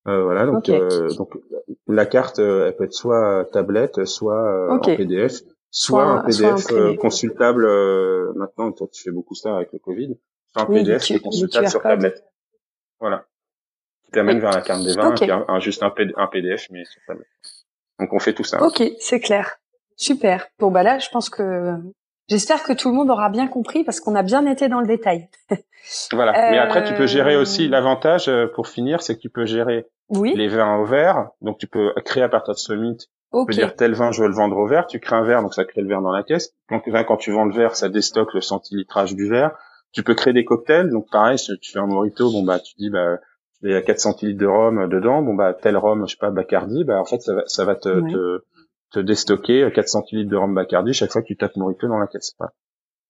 [0.08, 0.68] Euh, voilà, donc,
[1.16, 1.38] donc
[1.86, 6.66] la carte, elle peut être soit tablette, soit en PDF, soit, un PDF
[6.98, 7.64] consultable.
[8.34, 10.16] maintenant, tu fais beaucoup ça avec le Covid
[10.54, 12.24] un PDF qui est consultable sur tablette.
[13.00, 13.24] Voilà.
[14.04, 15.14] Qui t'amène vers la carte des vins,
[15.48, 17.26] un, juste un, PDF, mais sur tablette.
[17.98, 18.62] Donc on fait tout ça.
[18.62, 19.58] Ok, c'est clair.
[19.96, 20.48] Super.
[20.58, 21.76] Bon bah là, je pense que
[22.28, 24.86] J'espère que tout le monde aura bien compris parce qu'on a bien été dans le
[24.86, 25.28] détail.
[26.12, 26.32] voilà.
[26.50, 30.48] Mais après, tu peux gérer aussi l'avantage pour finir, c'est que tu peux gérer les
[30.48, 31.30] vins au verre.
[31.42, 34.22] Donc, tu peux créer à partir de ce mythe tu peux dire tel vin, je
[34.22, 34.86] veux le vendre au verre.
[34.86, 36.54] Tu crées un verre, donc ça crée le verre dans la caisse.
[36.70, 39.52] Donc quand tu vends le verre, ça déstocke le centilitrage du verre.
[39.92, 40.90] Tu peux créer des cocktails.
[40.90, 43.18] Donc pareil, si tu fais un mojito, bon bah tu dis bah
[43.62, 45.22] il y a 4 centilitres de rhum dedans.
[45.22, 47.74] Bon bah tel rhum, je sais pas Bacardi, bah en fait ça va, ça va
[47.74, 48.44] te, te,
[48.92, 52.06] te déstocker 4 centilitres de rhum Bacardi chaque fois que tu tapes mojito dans la
[52.06, 52.34] caisse.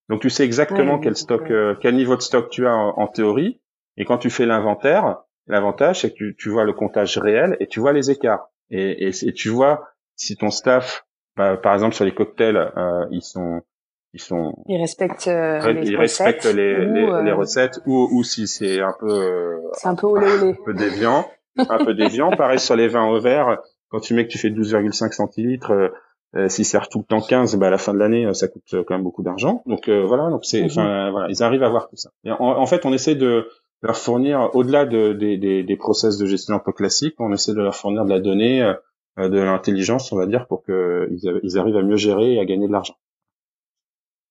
[0.09, 3.61] Donc tu sais exactement quel stock, euh, quel niveau de stock tu as en, théorie.
[3.97, 5.17] Et quand tu fais l'inventaire,
[5.47, 8.49] l'avantage c'est que tu, tu, vois le comptage réel et tu vois les écarts.
[8.69, 13.05] Et, et, et tu vois si ton staff, bah, par exemple sur les cocktails, euh,
[13.11, 13.61] ils sont
[14.13, 18.47] ils sont ils respectent euh, les respectent les, les, les, euh, recettes ou ou si
[18.47, 21.25] c'est un peu euh, c'est un peu olé olé un peu déviant
[21.57, 24.49] un peu déviant pareil sur les vins au verre quand tu mets que tu fais
[24.49, 25.91] 12,5 centilitres
[26.35, 28.75] euh, s'ils servent tout le temps 15 bah à la fin de l'année ça coûte
[28.87, 30.67] quand même beaucoup d'argent donc voilà donc c'est mhm.
[30.67, 33.47] enfin voilà ils arrivent à voir tout ça et en, en fait on essaie de
[33.81, 37.53] leur fournir au-delà de, des, des, des process de gestion un peu classiques on essaie
[37.53, 38.73] de leur fournir de la donnée
[39.19, 42.45] euh, de l'intelligence, on va dire, pour qu'ils ils arrivent à mieux gérer et à
[42.45, 42.95] gagner de l'argent.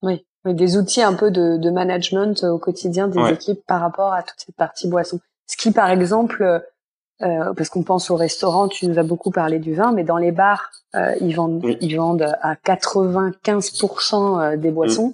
[0.03, 4.21] Oui, des outils un peu de, de management au quotidien des équipes par rapport à
[4.21, 5.19] toute cette partie boisson.
[5.47, 6.61] Ce qui, par exemple,
[7.21, 10.17] euh, parce qu'on pense au restaurant, tu nous as beaucoup parlé du vin, mais dans
[10.17, 15.13] les bars, euh, ils vendent, ils vendent à 95% euh, des boissons.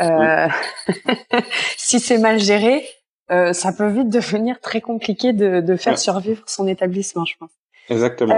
[0.00, 0.46] Euh,
[1.76, 2.86] si c'est mal géré,
[3.30, 7.50] euh, ça peut vite devenir très compliqué de, de faire survivre son établissement, je pense.
[7.88, 8.34] Exactement.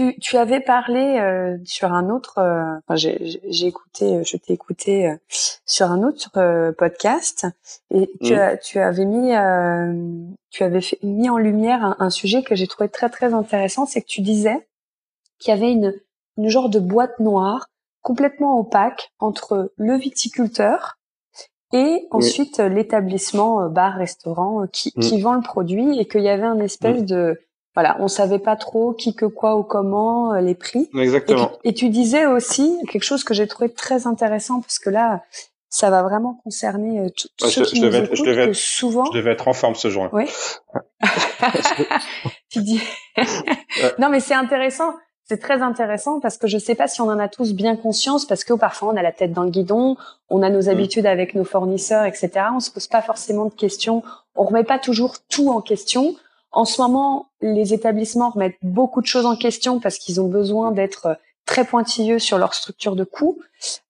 [0.00, 4.52] Euh, tu, tu avais parlé euh, sur un autre, euh, enfin j'ai écouté, je t'ai
[4.52, 5.14] écouté
[5.66, 6.30] sur un autre
[6.78, 7.46] podcast
[7.90, 9.32] et tu, as, tu avais mis,
[10.50, 13.86] tu avais fait, mis en lumière un, un sujet que j'ai trouvé très très intéressant,
[13.86, 14.66] c'est que tu disais
[15.38, 15.94] qu'il y avait une,
[16.38, 17.66] une genre de boîte noire
[18.02, 20.98] complètement opaque entre le viticulteur
[21.72, 27.04] et ensuite l'établissement bar-restaurant qui, qui vend le produit et qu'il y avait un espèce
[27.04, 27.40] de
[27.74, 30.90] voilà, on savait pas trop qui que quoi ou comment, euh, les prix.
[30.94, 31.52] Exactement.
[31.64, 35.22] Et, tu disais aussi quelque chose que j'ai trouvé très intéressant parce que là,
[35.70, 37.08] ça va vraiment concerner euh,
[37.38, 39.06] tous ceux qui je nous devais, écoutent, je devais être, souvent.
[39.06, 40.10] Je devais être en forme ce jour.
[40.12, 40.28] Oui.
[42.50, 42.82] tu dis.
[43.98, 44.92] non, mais c'est intéressant.
[45.24, 48.26] C'est très intéressant parce que je sais pas si on en a tous bien conscience
[48.26, 49.96] parce que parfois on a la tête dans le guidon,
[50.28, 50.68] on a nos mm.
[50.68, 52.30] habitudes avec nos fournisseurs, etc.
[52.54, 54.02] On se pose pas forcément de questions,
[54.34, 56.16] on remet pas toujours tout en question.
[56.52, 60.70] En ce moment, les établissements remettent beaucoup de choses en question parce qu'ils ont besoin
[60.70, 63.38] d'être très pointilleux sur leur structure de coûts.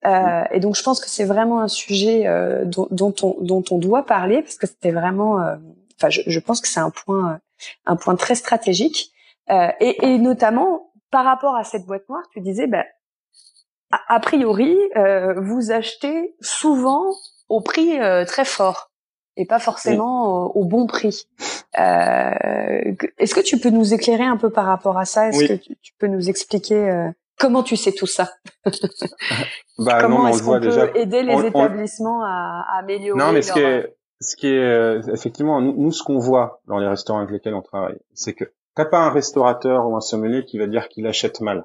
[0.07, 3.65] Euh, et donc, je pense que c'est vraiment un sujet euh, dont, dont, on, dont
[3.71, 5.41] on doit parler parce que c'était vraiment.
[5.41, 5.57] Euh,
[5.99, 7.41] enfin, je, je, pense que c'est un point,
[7.85, 9.13] un point très stratégique.
[9.51, 12.85] Euh, et, et, notamment par rapport à cette boîte noire, tu disais, ben,
[13.91, 17.13] a, a priori, euh, vous achetez souvent
[17.49, 18.92] au prix très fort
[19.37, 21.27] et pas forcément au, bon prix.
[21.79, 25.29] Euh, Est-ce que tu peux nous éclairer un peu par rapport à ça?
[25.29, 28.31] Est-ce que tu, peux nous expliquer euh, comment tu sais tout ça?
[29.79, 33.59] Bah, Comment est-ce qu'on peut aider les établissements à, à, améliorer Non, mais ce qui
[33.59, 37.33] est, ce qui est euh, effectivement nous, nous ce qu'on voit dans les restaurants avec
[37.33, 40.89] lesquels on travaille, c'est que t'as pas un restaurateur ou un sommelier qui va dire
[40.89, 41.65] qu'il achète mal.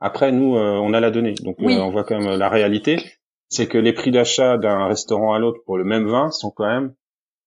[0.00, 3.02] Après, nous, euh, on a la donnée, donc euh, on voit quand même la réalité.
[3.48, 6.66] C'est que les prix d'achat d'un restaurant à l'autre pour le même vin sont quand
[6.66, 6.94] même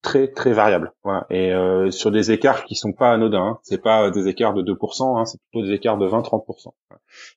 [0.01, 0.93] très très variable.
[1.03, 1.25] Voilà.
[1.29, 3.59] Et euh, sur des écarts qui sont pas anodins, hein.
[3.63, 6.73] c'est pas des écarts de 2%, hein, c'est plutôt des écarts de 20-30%.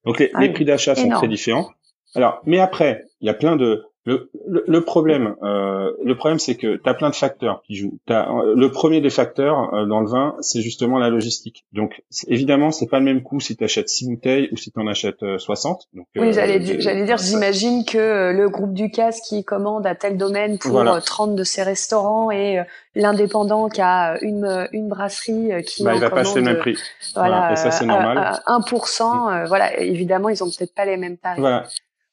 [0.05, 1.69] Donc les, ah les prix d'achat sont très différents.
[2.15, 4.31] Alors, mais après, il y a plein de le,
[4.67, 7.99] le, problème, euh, le problème, c'est que tu as plein de facteurs qui jouent.
[8.09, 11.65] As, euh, le premier des facteurs euh, dans le vin, c'est justement la logistique.
[11.73, 14.81] Donc, évidemment, c'est pas le même coût si tu achètes 6 bouteilles ou si tu
[14.81, 15.89] en achètes 60.
[15.95, 20.59] Donc, oui, j'allais j'allais dire, j'imagine que le groupe Ducasse qui commande à tel domaine
[20.59, 22.59] pour 30 de ses restaurants et
[22.97, 26.77] l'indépendant qui a une, une brasserie qui bah, il va pas acheter le même prix.
[27.15, 28.41] Voilà, et ça c'est normal.
[28.47, 29.47] 1%, mm.
[29.47, 31.39] voilà, évidemment, ils ont peut-être pas les mêmes tarifs.
[31.39, 31.69] Voilà.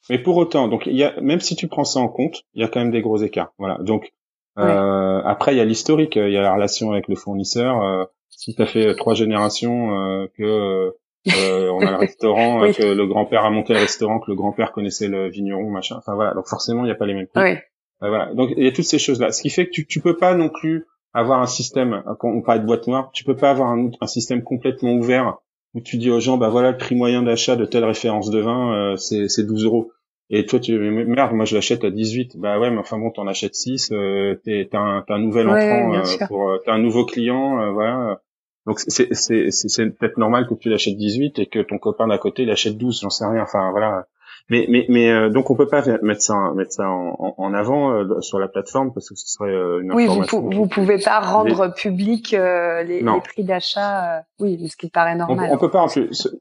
[0.09, 2.61] Mais pour autant, donc il y a, même si tu prends ça en compte, il
[2.61, 3.53] y a quand même des gros écarts.
[3.57, 3.77] Voilà.
[3.81, 4.11] Donc
[4.57, 7.81] euh, après, il y a l'historique, il y a la relation avec le fournisseur.
[7.81, 10.93] Euh, si tu as fait trois générations euh, que
[11.27, 14.71] euh, on a le restaurant, que le grand-père a monté le restaurant, que le grand-père
[14.71, 15.95] connaissait le vigneron, machin.
[15.97, 16.33] Enfin voilà.
[16.33, 17.41] Donc forcément, il n'y a pas les mêmes prix.
[17.41, 17.57] Oui.
[17.99, 18.33] voilà.
[18.33, 19.31] Donc il y a toutes ces choses-là.
[19.31, 22.03] Ce qui fait que tu, tu peux pas non plus avoir un système.
[22.19, 25.37] Quand on parle de boîte noire, tu peux pas avoir un, un système complètement ouvert
[25.73, 28.39] où tu dis aux gens, bah voilà, le prix moyen d'achat de telle référence de
[28.39, 29.91] vin, c'est 12 euros.
[30.31, 32.37] Et toi, tu merde, moi je l'achète à 18.
[32.37, 36.25] Bah ouais, mais enfin bon, t'en achètes 6, euh, t'as un, un nouvel entrant euh,
[36.27, 38.21] pour, euh, t'as un nouveau client, euh, voilà.
[38.67, 42.19] Donc c'est c'est c'est peut-être normal que tu l'achètes 18 et que ton copain d'à
[42.19, 43.41] côté l'achète 12, j'en sais rien.
[43.41, 44.07] Enfin voilà.
[44.49, 47.91] Mais mais mais euh, donc on peut pas mettre ça mettre ça en, en avant
[47.91, 50.39] euh, sur la plateforme parce que ce serait euh, une oui, information.
[50.39, 54.23] Oui, vous, vous pouvez pas rendre public les, les, prix d'achat.
[54.39, 55.49] oui, ce qui paraît normal.
[55.51, 55.85] On, on peut pas.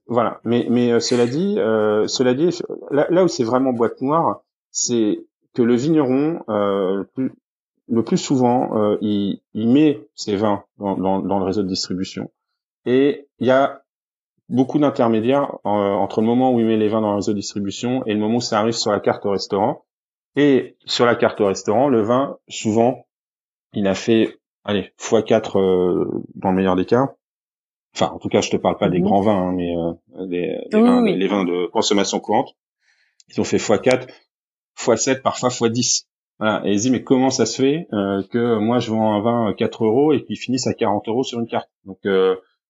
[0.06, 0.40] Voilà.
[0.44, 1.56] Mais mais cela dit,
[2.08, 4.40] cela dit, là, là où c'est vraiment boîte noire,
[4.70, 5.20] c'est
[5.54, 7.32] que le vigneron le plus,
[7.88, 12.30] le plus souvent il, il met ses vins dans, dans, dans le réseau de distribution
[12.86, 13.82] et il y a
[14.48, 17.38] beaucoup d'intermédiaires euh, entre le moment où il met les vins dans le réseau de
[17.38, 19.84] distribution et le moment où ça arrive sur la carte au restaurant.
[20.36, 23.06] Et sur la carte au restaurant, le vin, souvent,
[23.72, 27.14] il a fait, allez, x4 euh, dans le meilleur des cas.
[27.94, 29.04] Enfin, en tout cas, je te parle pas des mhm.
[29.04, 32.54] grands vins, hein, mais euh, des, vins, les vins de consommation courante.
[33.28, 34.08] Ils ont fait x4,
[34.78, 36.04] x7, parfois x10.
[36.38, 36.62] Voilà.
[36.64, 37.88] Et ils disent, mais comment ça se fait
[38.30, 41.40] que moi, je vends un vin 4 euros et qu'il finisse à 40 euros sur
[41.40, 41.68] une carte?
[41.84, 41.98] Donc,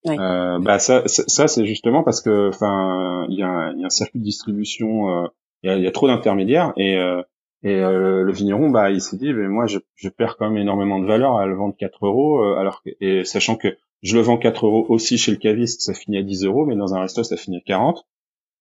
[0.07, 3.87] euh, bah ça, ça c'est justement parce que, enfin, il y, a un, y a
[3.87, 5.27] un circuit de distribution, euh,
[5.63, 7.23] il y, a, y, a, trop d'intermédiaires et euh,
[7.65, 10.59] et euh, le vigneron, bah, il s'est dit, mais moi, je, je, perds quand même
[10.59, 14.23] énormément de valeur à le vendre 4 euros, alors que, et sachant que je le
[14.23, 17.01] vends 4 euros aussi chez le caviste, ça finit à 10 euros, mais dans un
[17.01, 18.07] resto, ça finit à 40.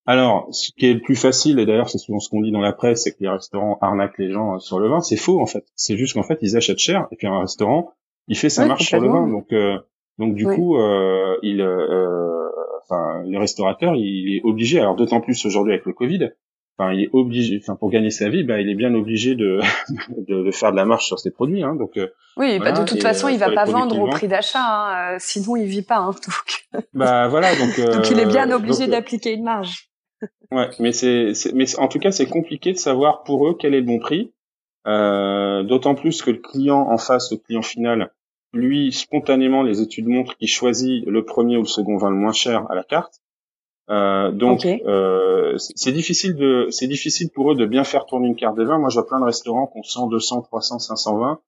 [0.08, 2.62] Alors, ce qui est le plus facile, et d'ailleurs c'est souvent ce qu'on dit dans
[2.62, 5.02] la presse, c'est que les restaurants arnaquent les gens sur le vin.
[5.02, 5.66] C'est faux en fait.
[5.76, 7.92] C'est juste qu'en fait ils achètent cher, et puis un restaurant,
[8.30, 9.28] il fait sa marche sur le vin.
[9.28, 9.78] Donc euh,
[10.18, 12.50] donc du coup, euh, il, euh,
[12.84, 14.80] enfin, le restaurateur, il est obligé.
[14.80, 16.30] Alors d'autant plus aujourd'hui avec le Covid,
[16.78, 17.60] enfin, il est obligé.
[17.62, 19.62] Enfin, pour gagner sa vie, bah, il est bien obligé de,
[20.28, 21.64] de, faire de la marche sur ses produits.
[21.64, 22.08] Hein, donc euh,
[22.38, 25.56] oui, bah, de toute façon, il va pas vendre au prix d'achat, hein, euh, sinon
[25.56, 25.98] il vit pas.
[25.98, 26.12] Hein,
[26.74, 26.84] donc.
[26.94, 27.80] Bah voilà, donc.
[27.94, 29.90] donc il est bien obligé d'appliquer une marge.
[30.52, 33.82] ouais, mais c'est, mais en tout cas, c'est compliqué de savoir pour eux quel est
[33.82, 34.34] le bon prix.
[34.86, 38.10] D'autant plus que le client en face, le client final,
[38.54, 42.32] lui, spontanément, les études montrent qu'il choisit le premier ou le second vin le moins
[42.32, 43.22] cher à la carte.
[43.90, 48.36] Euh, donc, euh, c'est difficile de, c'est difficile pour eux de bien faire tourner une
[48.36, 48.80] carte des vins.
[48.80, 51.40] Moi, je vois plein de restaurants qui ont 100, 200, 300, 500 vins.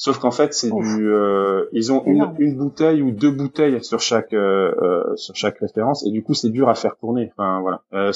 [0.00, 4.00] Sauf qu'en fait, c'est du, euh, ils ont une, une, bouteille ou deux bouteilles sur
[4.00, 7.30] chaque, euh, euh, sur chaque référence, et du coup, c'est dur à faire tourner.
[7.36, 7.82] Enfin, voilà.
[7.92, 8.10] Euh,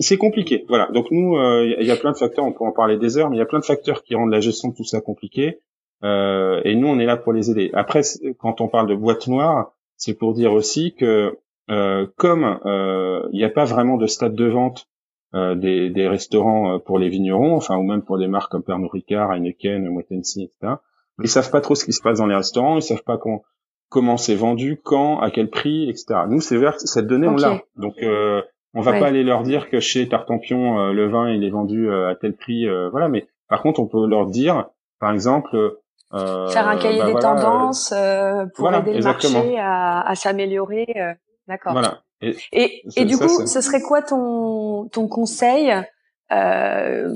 [0.00, 0.64] c'est compliqué.
[0.68, 0.88] Voilà.
[0.92, 2.44] Donc nous, il y a plein de facteurs.
[2.44, 4.32] On peut en parler des heures, mais il y a plein de facteurs qui rendent
[4.32, 5.60] la gestion de tout ça compliqué.
[6.04, 7.70] Euh, et nous, on est là pour les aider.
[7.72, 8.02] Après,
[8.38, 11.38] quand on parle de boîte noire, c'est pour dire aussi que
[11.70, 14.88] euh, comme euh, il n'y a pas vraiment de stade de vente
[15.34, 18.90] euh, des, des, restaurants pour les vignerons, enfin ou même pour des marques comme Pernod
[18.92, 20.74] Ricard, Heineken, Moitensi, etc.
[21.22, 23.42] Ils savent pas trop ce qui se passe dans les restaurants, ils savent pas comment
[23.88, 26.22] comment c'est vendu, quand, à quel prix, etc.
[26.28, 27.60] Nous, c'est vers cette donnée, on l'a.
[27.76, 28.42] Donc, euh,
[28.74, 32.14] on va pas aller leur dire que chez Tartampion, le vin, il est vendu à
[32.16, 33.08] tel prix, voilà.
[33.08, 34.68] Mais par contre, on peut leur dire,
[34.98, 35.82] par exemple, euh,
[36.12, 40.86] Faire un cahier bah des tendances euh, pour aider le marché à, à s'améliorer.
[40.96, 41.12] Euh,
[41.48, 41.72] d'accord.
[41.72, 42.02] Voilà.
[42.22, 45.74] Et, et, et du coup, ce serait quoi ton, ton conseil
[46.32, 47.12] euh,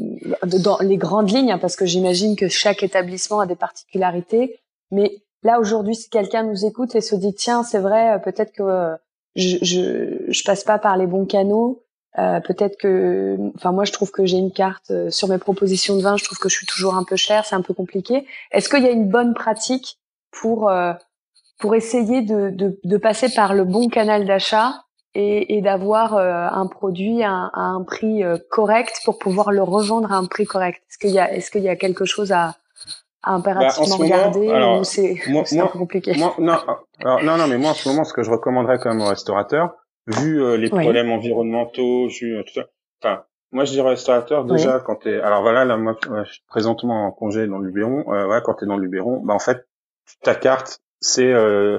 [0.64, 4.60] dans les grandes lignes, hein, parce que j'imagine que chaque établissement a des particularités.
[4.90, 8.96] Mais là aujourd'hui, si quelqu'un nous écoute et se dit tiens, c'est vrai, peut-être que
[9.36, 11.84] je, je je passe pas par les bons canaux,
[12.18, 15.96] euh, peut-être que, enfin moi je trouve que j'ai une carte euh, sur mes propositions
[15.96, 18.26] de vin, je trouve que je suis toujours un peu cher, c'est un peu compliqué.
[18.50, 19.98] Est-ce qu'il y a une bonne pratique
[20.32, 20.92] pour euh,
[21.60, 26.66] pour essayer de, de, de, passer par le bon canal d'achat et, et d'avoir un
[26.68, 30.82] produit à, un prix correct pour pouvoir le revendre à un prix correct?
[30.88, 32.54] Est-ce qu'il y a est-ce qu'il y a quelque chose à,
[33.22, 34.84] à impérativement bah, regarder ou
[35.44, 36.14] c'est un peu compliqué?
[36.16, 36.56] moi, non,
[37.04, 39.10] alors, non non mais moi en ce moment ce que je recommanderais quand même aux
[39.10, 39.74] restaurateurs
[40.06, 42.66] vu euh, les problèmes environnementaux, vu euh, tout ça.
[43.02, 45.20] Enfin, moi je dirais restaurateur déjà quand t'es.
[45.20, 48.00] Alors voilà, là moi je suis présentement en congé dans le Luberon.
[48.12, 49.66] Euh, voilà, quand t'es dans le Luberon, bah en fait
[50.22, 51.78] ta carte c'est euh,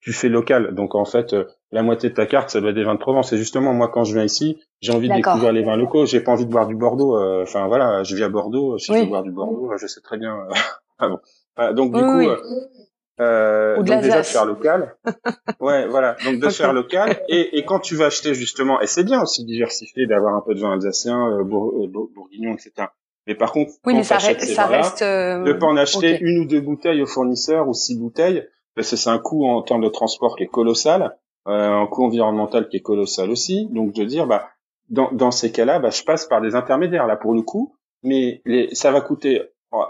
[0.00, 0.74] tu fais local.
[0.74, 1.34] Donc en fait
[1.72, 3.32] la moitié de ta carte ça doit être des vins de Provence.
[3.32, 6.06] Et justement moi quand je viens ici, j'ai envie de découvrir les vins locaux.
[6.06, 7.18] J'ai pas envie de boire du Bordeaux.
[7.42, 8.78] Enfin voilà, je vis à Bordeaux.
[8.78, 10.46] Si je veux boire du Bordeaux, je sais très bien.
[10.98, 11.20] ah bon.
[11.74, 12.30] donc du coup
[13.20, 14.96] euh, donc déjà de faire local.
[15.60, 16.16] ouais, voilà.
[16.24, 17.20] Donc de faire local.
[17.28, 20.54] Et, et, quand tu vas acheter justement, et c'est bien aussi diversifier, d'avoir un peu
[20.54, 22.88] de vin alsacien, euh, euh bourguignon, etc.
[23.26, 25.44] Mais par contre, oui, mais ça, reste, ça reste euh...
[25.44, 28.96] de pas en acheter une ou deux bouteilles au fournisseur ou six bouteilles, parce que
[28.96, 31.16] c'est un coût en termes de transport qui est colossal,
[31.46, 33.68] euh, un coût environnemental qui est colossal aussi.
[33.70, 34.48] Donc de dire, bah,
[34.88, 38.40] dans, dans ces cas-là, bah, je passe par des intermédiaires là pour le coup, mais
[38.46, 39.42] les, ça va coûter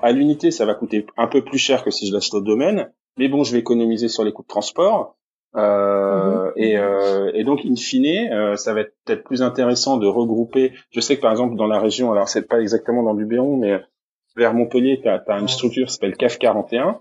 [0.03, 2.93] à l'unité, ça va coûter un peu plus cher que si je l'achète au domaine,
[3.17, 5.17] mais bon, je vais économiser sur les coûts de transport.
[5.57, 6.53] Euh, mhm.
[6.57, 10.73] et, euh, et, donc, in fine, euh, ça va être peut-être plus intéressant de regrouper.
[10.91, 13.81] Je sais que par exemple dans la région, alors c'est pas exactement dans Luberon, mais
[14.37, 17.01] vers Montpellier, tu as, une structure qui s'appelle CAF 41.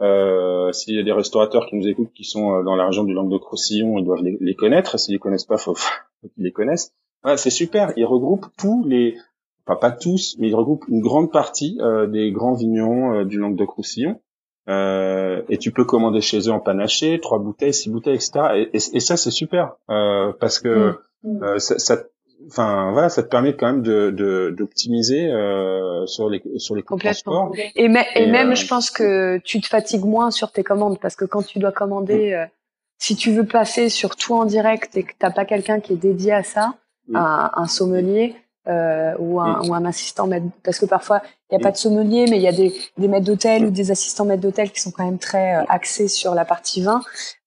[0.00, 3.04] Euh, S'il y a des restaurateurs qui nous écoutent qui sont euh, dans la région
[3.04, 4.98] du Languedoc-Roussillon, ils doivent les, connaître.
[4.98, 6.94] S'ils les connaissent pas, faut, faut qu'ils les connaissent.
[7.24, 7.92] Ouais, c'est super.
[7.96, 9.16] Il regroupe tous les,
[9.66, 13.38] enfin pas tous, mais il regroupe une grande partie euh, des grands vignerons euh, du
[13.38, 14.20] Languedoc-Roussillon.
[14.68, 18.68] Euh, et tu peux commander chez eux en panaché, trois bouteilles, six bouteilles, etc.
[18.72, 21.42] Et, ça, c'est super euh, parce que mm.
[21.42, 22.02] euh, ça, ça,
[22.48, 27.52] enfin voilà, ça te permet quand même de d'optimiser euh, sur les sur les transports.
[27.76, 31.24] Et, et même, je pense que tu te fatigues moins sur tes commandes parce que
[31.24, 32.50] quand tu dois commander, mm.
[32.98, 35.96] si tu veux passer sur tout en direct et que t'as pas quelqu'un qui est
[35.96, 36.74] dédié à ça,
[37.08, 37.16] mm.
[37.16, 38.34] un, un sommelier
[38.68, 40.46] euh, ou, un, ou un assistant maître.
[40.62, 43.08] Parce que parfois il n'y a pas de sommelier mais il y a des, des
[43.08, 46.34] maîtres d'hôtel ou des assistants maîtres d'hôtel qui sont quand même très euh, axés sur
[46.34, 47.00] la partie vin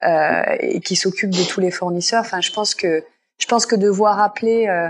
[0.03, 2.21] euh, et qui s'occupent de tous les fournisseurs.
[2.21, 3.03] Enfin je pense que
[3.37, 4.89] je pense que devoir appeler euh,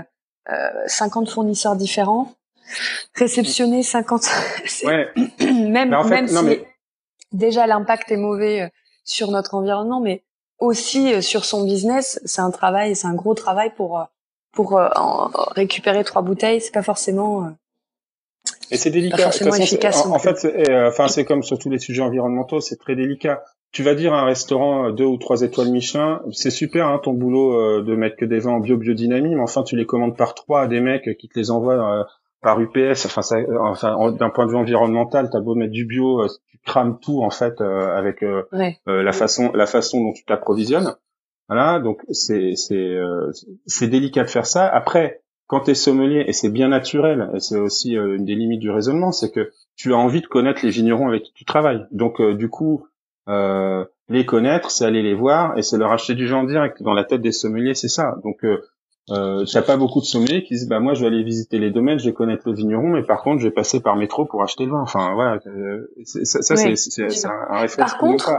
[0.86, 2.34] 50 euh, fournisseurs différents
[3.14, 4.22] réceptionner 50
[4.84, 5.08] ouais.
[5.40, 6.60] même en fait, même si
[7.32, 8.68] déjà l'impact est mauvais euh,
[9.04, 10.24] sur notre environnement mais
[10.58, 14.06] aussi sur son business c'est un travail c'est un gros travail pour
[14.52, 14.88] pour euh,
[15.54, 17.44] récupérer trois bouteilles, c'est pas forcément.
[17.44, 17.48] Euh,
[18.70, 19.28] et c'est délicat.
[19.58, 23.42] efficace en, fait, euh, enfin, c'est comme sur tous les sujets environnementaux, c'est très délicat.
[23.70, 27.14] Tu vas dire à un restaurant deux ou trois étoiles Michelin, c'est super hein, ton
[27.14, 30.34] boulot de mettre que des vins en bio biodynamie, mais enfin tu les commandes par
[30.34, 32.06] trois à des mecs qui te les envoient
[32.42, 33.06] par UPS.
[33.06, 36.98] Enfin, ça, enfin d'un point de vue environnemental, t'as beau mettre du bio, tu crames
[37.00, 38.22] tout en fait avec
[38.86, 40.94] la façon la façon dont tu t'approvisionnes.
[41.52, 43.30] Voilà, donc c'est c'est euh,
[43.66, 44.66] c'est délicat de faire ça.
[44.66, 48.34] Après, quand tu es sommelier et c'est bien naturel, et c'est aussi euh, une des
[48.34, 51.44] limites du raisonnement, c'est que tu as envie de connaître les vignerons avec qui tu
[51.44, 51.84] travailles.
[51.90, 52.86] Donc euh, du coup,
[53.26, 56.82] les connaître, c'est aller les voir et c'est leur acheter du genre direct.
[56.82, 58.16] Dans la tête des sommeliers, c'est ça.
[58.24, 58.46] Donc
[59.10, 61.70] euh, il pas beaucoup de sommeliers qui disent bah moi je vais aller visiter les
[61.70, 64.42] domaines, je vais connaître le vigneron, mais par contre je vais passer par métro pour
[64.42, 64.80] acheter le vin.
[64.80, 67.76] Enfin voilà, euh, ça, ça c'est un, réflexe.
[67.76, 68.30] Par contre,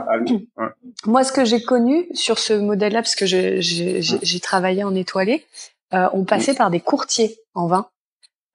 [1.06, 5.44] moi ce que j'ai connu sur ce modèle-là, parce que j'ai travaillé en étoilé,
[5.92, 7.86] euh, on passait par des courtiers en vin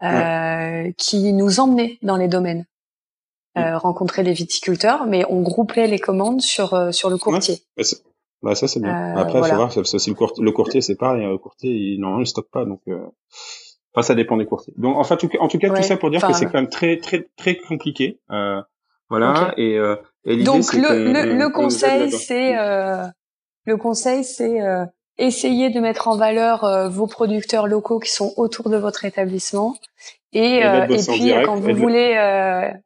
[0.03, 2.65] euh, qui nous emmenaient dans les domaines.
[3.57, 7.61] Euh, rencontrer les viticulteurs, mais on groupait les commandes sur euh, sur le courtier.
[7.75, 7.83] Bah
[8.53, 9.15] ça c'est bien.
[9.17, 11.71] Euh, Après, il faut voir, ça, le, courtier, le courtier c'est pareil, hein, le courtier
[11.71, 12.99] il, normalement il stocke pas, donc euh...
[13.93, 14.73] enfin ça dépend des courtiers.
[14.77, 16.97] Donc enfin tout, en tout cas tout ça pour dire que c'est quand même très
[16.97, 18.61] très très compliqué, euh,
[19.09, 19.53] voilà.
[19.57, 23.05] Et, euh, et donc le, le, le, conseil c'est euh,
[23.65, 24.85] le conseil c'est euh,
[25.17, 29.75] essayer de mettre en valeur vos producteurs locaux qui sont autour de votre établissement
[30.31, 32.13] et, et, et puis quand vous voulez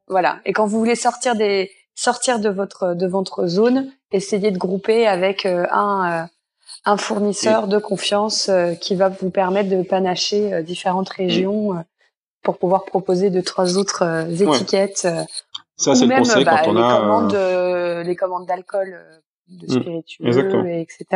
[0.08, 4.58] voilà et quand vous voulez sortir des sortir de votre de votre zone, essayer de
[4.58, 6.26] grouper avec euh, un euh,
[6.86, 11.84] un fournisseur de confiance euh, qui va vous permettre de panacher différentes régions
[12.42, 15.08] pour pouvoir proposer deux trois autres étiquettes.
[15.76, 19.00] Ça c'est le conseil bah, quand on les a commandes, les commandes d'alcool,
[19.48, 19.80] de mm.
[19.80, 21.06] spiritueux, etc.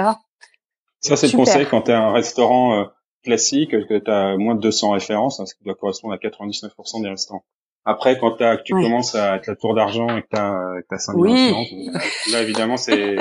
[1.00, 2.86] Ça c'est le conseil quand tu as un restaurant
[3.24, 7.02] classique que tu as moins de 200 références, hein, ce qui doit correspondre à 99%
[7.02, 7.44] des restaurants.
[7.84, 11.14] Après, quand as, tu commences à être la tour d'argent et que tu as 5
[11.16, 11.54] oui.
[12.30, 13.16] là évidemment c'est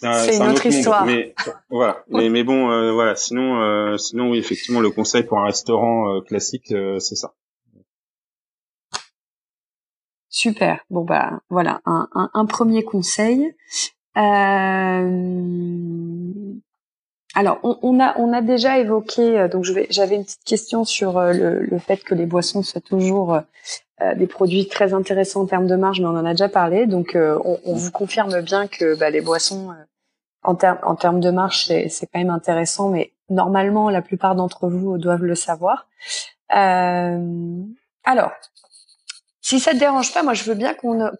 [0.00, 1.06] c'est une autre, histoire.
[1.06, 1.34] Mais
[1.70, 2.04] voilà.
[2.08, 3.16] Mais, bon, euh, voilà.
[3.16, 7.32] Sinon, euh, sinon oui, effectivement, le conseil pour un restaurant euh, classique, c'est ça.
[10.28, 10.84] Super.
[10.90, 13.54] Bon bah voilà un, un, un premier conseil.
[14.18, 15.02] Euh,
[17.34, 19.38] alors, on, a on a déjà évoqué.
[19.38, 23.34] Euh, donc, j'avais une petite question sur euh, le, fait que les boissons soient toujours
[23.34, 23.40] euh,
[24.16, 26.86] des produits très intéressants en termes de marge, mais on en a déjà parlé.
[26.86, 29.70] Donc, on, vous confirme bien que bah, les boissons
[30.44, 34.68] en termes en termes de marge, c'est quand même intéressant, mais normalement, la plupart d'entre
[34.68, 35.86] vous doivent le savoir.
[36.48, 38.32] alors,
[39.40, 41.12] si ça te dérange pas, moi, je veux bien qu'on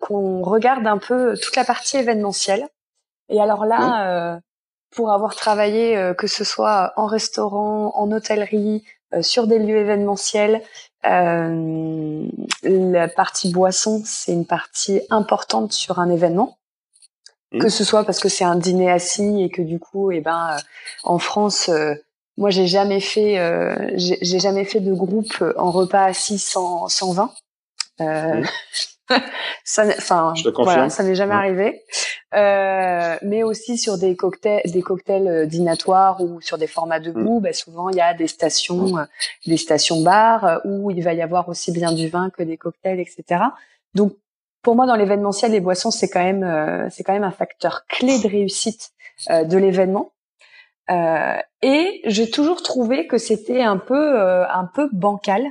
[0.00, 2.66] qu'on regarde un peu toute la partie événementielle.
[3.28, 4.40] Et alors là
[4.96, 8.82] pour avoir travaillé, euh, que ce soit en restaurant, en hôtellerie,
[9.14, 10.62] euh, sur des lieux événementiels.
[11.06, 12.26] Euh,
[12.62, 16.58] la partie boisson, c'est une partie importante sur un événement.
[17.52, 17.60] Mmh.
[17.60, 20.56] Que ce soit parce que c'est un dîner assis et que du coup, eh ben,
[21.04, 21.70] en France,
[22.36, 23.38] moi j'ai jamais fait,
[23.96, 27.32] j'ai jamais fait de groupe en repas assis sans, sans vin.
[28.00, 28.42] Mmh.
[29.64, 31.82] ça, enfin, voilà, ça n'est jamais arrivé.
[32.34, 37.38] Euh, mais aussi sur des cocktails, des cocktails euh, dînatoires ou sur des formats debout,
[37.38, 37.42] mm.
[37.42, 39.04] bah, souvent il y a des stations, euh,
[39.46, 42.56] des stations bars euh, où il va y avoir aussi bien du vin que des
[42.56, 43.42] cocktails, etc.
[43.94, 44.12] Donc
[44.62, 48.18] pour moi, dans l'événementiel, les boissons c'est quand même, c'est quand même un facteur clé
[48.18, 48.90] de réussite
[49.30, 50.10] de l'événement.
[50.90, 55.44] et j'ai toujours trouvé que c'était un peu, un peu bancal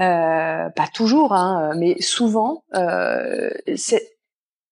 [0.00, 3.50] euh, pas toujours, hein, mais souvent, euh,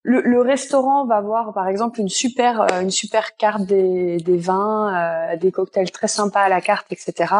[0.02, 5.52] le, restaurant va avoir par exemple une super une super carte des, des vins, des
[5.52, 7.34] cocktails très sympas à la carte, etc.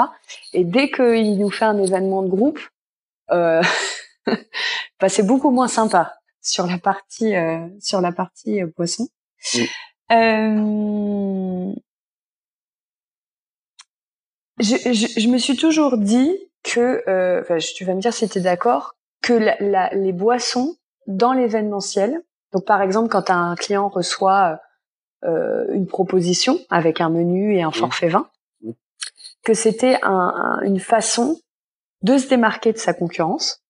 [0.52, 2.60] Et dès qu'il nous fait un événement de groupe,
[3.32, 3.62] euh,
[4.26, 7.34] bah, c'est beaucoup moins sympa sur la partie
[7.80, 9.08] sur la partie boisson.
[10.12, 11.72] Euh,
[14.58, 18.28] je, je, je, me suis toujours dit que, euh, enfin, tu vas me dire si
[18.28, 22.20] tu es d'accord, que la, la, les boissons dans l'événementiel,
[22.52, 24.60] donc par exemple quand un client reçoit
[25.24, 28.28] euh, une proposition avec un menu et un forfait vin,
[29.44, 31.40] que c'était un, une façon
[32.02, 33.62] de se démarquer de sa concurrence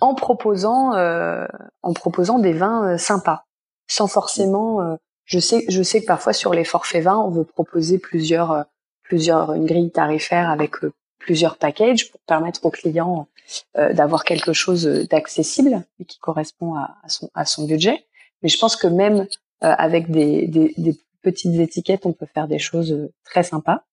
[0.00, 1.46] en proposant euh,
[1.82, 3.44] en proposant des vins euh, sympas,
[3.86, 4.80] sans forcément.
[4.80, 8.50] Euh, je sais je sais que parfois sur les forfaits vins on veut proposer plusieurs
[8.50, 8.62] euh,
[9.04, 10.76] plusieurs une grille tarifaire avec
[11.22, 13.28] plusieurs packages pour permettre aux clients
[13.76, 18.06] euh, d'avoir quelque chose d'accessible et qui correspond à, son, à son budget.
[18.42, 22.48] Mais je pense que même euh, avec des, des, des, petites étiquettes, on peut faire
[22.48, 23.84] des choses très sympas.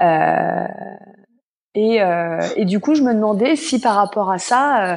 [0.00, 0.66] Euh,
[1.74, 4.96] et, euh, et, du coup, je me demandais si par rapport à ça, euh,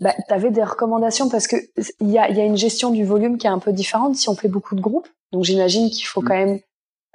[0.00, 1.56] bah, tu avais des recommandations parce que
[2.00, 4.28] il y a, y a une gestion du volume qui est un peu différente si
[4.28, 5.08] on fait beaucoup de groupes.
[5.32, 6.28] Donc j'imagine qu'il faut mmh.
[6.28, 6.60] quand même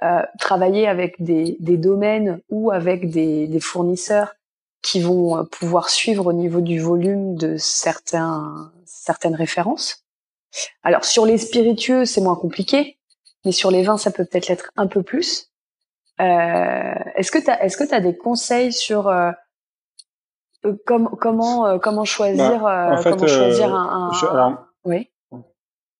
[0.02, 4.34] euh, travailler avec des, des, domaines ou avec des, des, fournisseurs
[4.82, 10.04] qui vont euh, pouvoir suivre au niveau du volume de certains, certaines références.
[10.82, 12.98] Alors sur les spiritueux, c'est moins compliqué,
[13.44, 15.52] mais sur les vins, ça peut peut-être l'être un peu plus.
[16.20, 19.30] Euh, est-ce que tu as, est-ce que tu as des conseils sur euh,
[20.66, 24.66] euh comment comment comment choisir bah, comment choisir un, un...
[24.84, 25.11] oui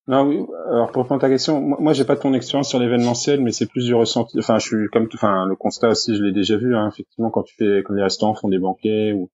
[0.09, 0.45] non, oui.
[0.69, 3.67] Alors pour répondre à ta question, moi, j'ai pas ton expérience sur l'événementiel, mais c'est
[3.67, 4.39] plus du ressenti.
[4.39, 6.75] Enfin, je suis comme, enfin, le constat aussi, je l'ai déjà vu.
[6.77, 9.31] Hein, effectivement, quand tu fais, quand les restaurants font des banquets, ou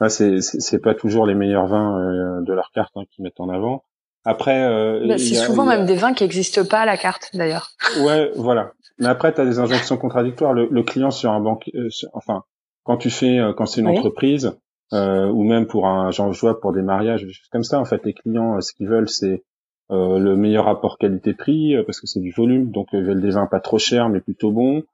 [0.00, 3.40] là, c'est c'est pas toujours les meilleurs vins euh, de leur carte hein, qu'ils mettent
[3.40, 3.84] en avant.
[4.24, 7.70] Après, euh, bah, c'est souvent même des vins qui n'existent pas à la carte, d'ailleurs.
[8.02, 8.72] Ouais, voilà.
[8.98, 10.52] Mais après, tu as des injonctions contradictoires.
[10.52, 12.44] Le, le client sur un banquet, euh, enfin,
[12.84, 14.52] quand tu fais, euh, quand c'est une entreprise,
[14.92, 17.80] ou même pour un, genre, je vois pour des mariages, des choses comme ça.
[17.80, 19.42] En fait, les clients, ce qu'ils veulent, c'est
[19.90, 23.30] euh, le meilleur rapport qualité-prix euh, parce que c'est du volume, donc ils veulent des
[23.30, 24.84] vins pas trop chers mais plutôt bons.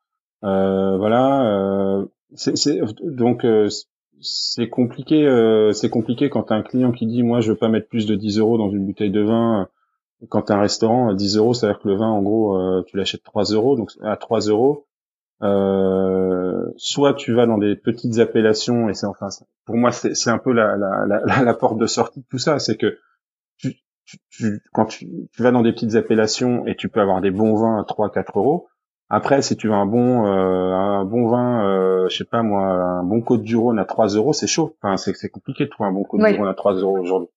[0.45, 3.45] Euh, voilà, c'est donc
[4.21, 5.71] c'est compliqué.
[5.75, 8.15] c'est compliqué quand as un client qui dit moi je veux pas mettre plus de
[8.15, 9.69] 10 euros dans une bouteille de vin.
[10.29, 12.97] Quand t'as un restaurant, 10 euros, c'est à dire que le vin, en gros, tu
[12.97, 14.89] l'achètes 3 euros, donc à 3 euros,
[15.43, 19.29] euh, soit tu vas dans des petites appellations et c'est enfin
[19.67, 22.59] pour moi c'est un peu la, la, la, la, porte de sortie de tout ça
[22.59, 22.99] c'est que
[24.31, 27.81] tu, quand tu, vas dans des petites appellations et tu peux avoir des bons vins
[27.81, 28.69] à 3 4 euros.
[29.11, 32.67] Après, si tu veux un bon euh, un bon vin, euh, je sais pas moi,
[32.67, 34.77] un bon Côte du Rhône à 3 euros, c'est chaud.
[34.83, 37.29] Enfin, c'est c'est compliqué de trouver un bon Côte du Rhône à 3 euros aujourd'hui.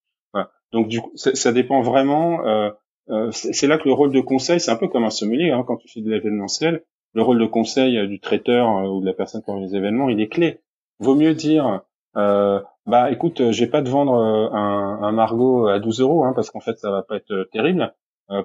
[0.72, 2.46] Donc du coup, ça, dépend vraiment.
[2.46, 2.70] Euh,
[3.10, 5.64] euh c'est là que le rôle de conseil, c'est un peu comme un sommelier hein,
[5.68, 6.84] quand tu fais de l'événementiel.
[7.14, 9.78] Le rôle de conseil euh, du traiteur euh, ou de la personne qui organise les
[9.78, 10.62] événements, il est clé.
[11.00, 11.82] Vaut mieux dire
[12.16, 16.24] euh, bah écoute, euh, j'ai pas de vendre euh, un, un Margot à 12 euros
[16.26, 17.94] hein, parce qu'en fait ça va pas être euh, terrible.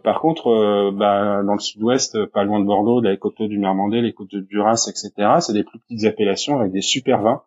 [0.03, 4.13] par contre, bah, dans le sud-ouest, pas loin de Bordeaux, les côtes du Mermandé, les
[4.13, 7.43] côtes de Duras, etc., c'est des plus petites appellations avec des super vins.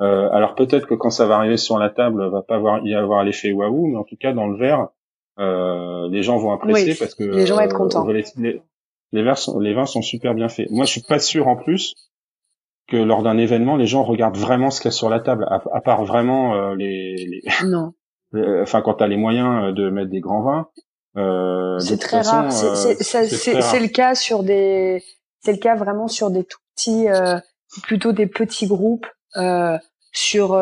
[0.00, 2.94] Euh, alors peut-être que quand ça va arriver sur la table, va pas avoir, y
[2.94, 4.88] avoir l'effet waouh, mais en tout cas dans le verre,
[5.38, 8.06] euh, les gens vont apprécier parce que les gens vont être contents.
[8.06, 8.24] Les,
[9.12, 10.70] les, sont, les vins sont super bien faits.
[10.70, 11.94] Moi, je suis pas sûr en plus
[12.88, 15.46] que lors d'un événement, les gens regardent vraiment ce qu'il y a sur la table,
[15.50, 17.92] à, part vraiment euh, les, Non.
[18.62, 20.68] enfin, quand t'as les moyens euh, de mettre des grands vins.
[21.16, 22.52] Euh, c'est très rare.
[22.52, 25.02] C'est le cas sur des.
[25.40, 27.38] C'est le cas vraiment sur des tout petits, euh,
[27.84, 29.06] plutôt des petits groupes
[29.36, 29.78] euh,
[30.12, 30.60] sur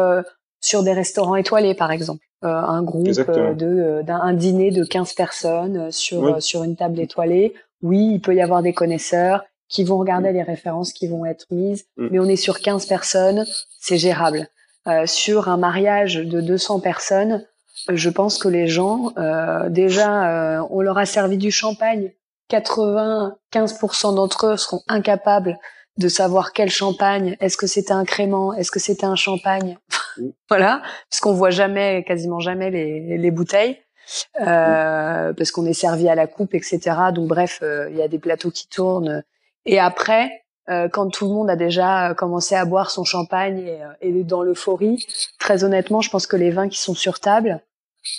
[0.60, 2.24] sur des restaurants étoilés, par exemple.
[2.42, 7.54] un groupe de d'un dîner de 15 personnes sur sur une table étoilée.
[7.82, 9.44] Oui, il peut y avoir des connaisseurs
[9.74, 10.34] qui vont regarder mm.
[10.34, 12.08] les références qui vont être mises, mm.
[12.10, 13.44] mais on est sur 15 personnes,
[13.80, 14.48] c'est gérable.
[14.86, 17.44] Euh, sur un mariage de 200 personnes,
[17.92, 22.12] je pense que les gens, euh, déjà, euh, on leur a servi du champagne.
[22.50, 25.58] 95% d'entre eux seront incapables
[25.96, 27.36] de savoir quel champagne.
[27.40, 29.78] Est-ce que c'était un crément Est-ce que c'était un champagne
[30.18, 30.28] mm.
[30.48, 33.78] Voilà, parce qu'on voit jamais, quasiment jamais les, les bouteilles.
[34.40, 36.80] Euh, parce qu'on est servi à la coupe, etc.
[37.14, 39.24] Donc bref, euh, il y a des plateaux qui tournent,
[39.66, 43.58] et après, euh, quand tout le monde a déjà euh, commencé à boire son champagne
[43.58, 45.06] et, euh, et dans l'euphorie,
[45.38, 47.60] très honnêtement, je pense que les vins qui sont sur table,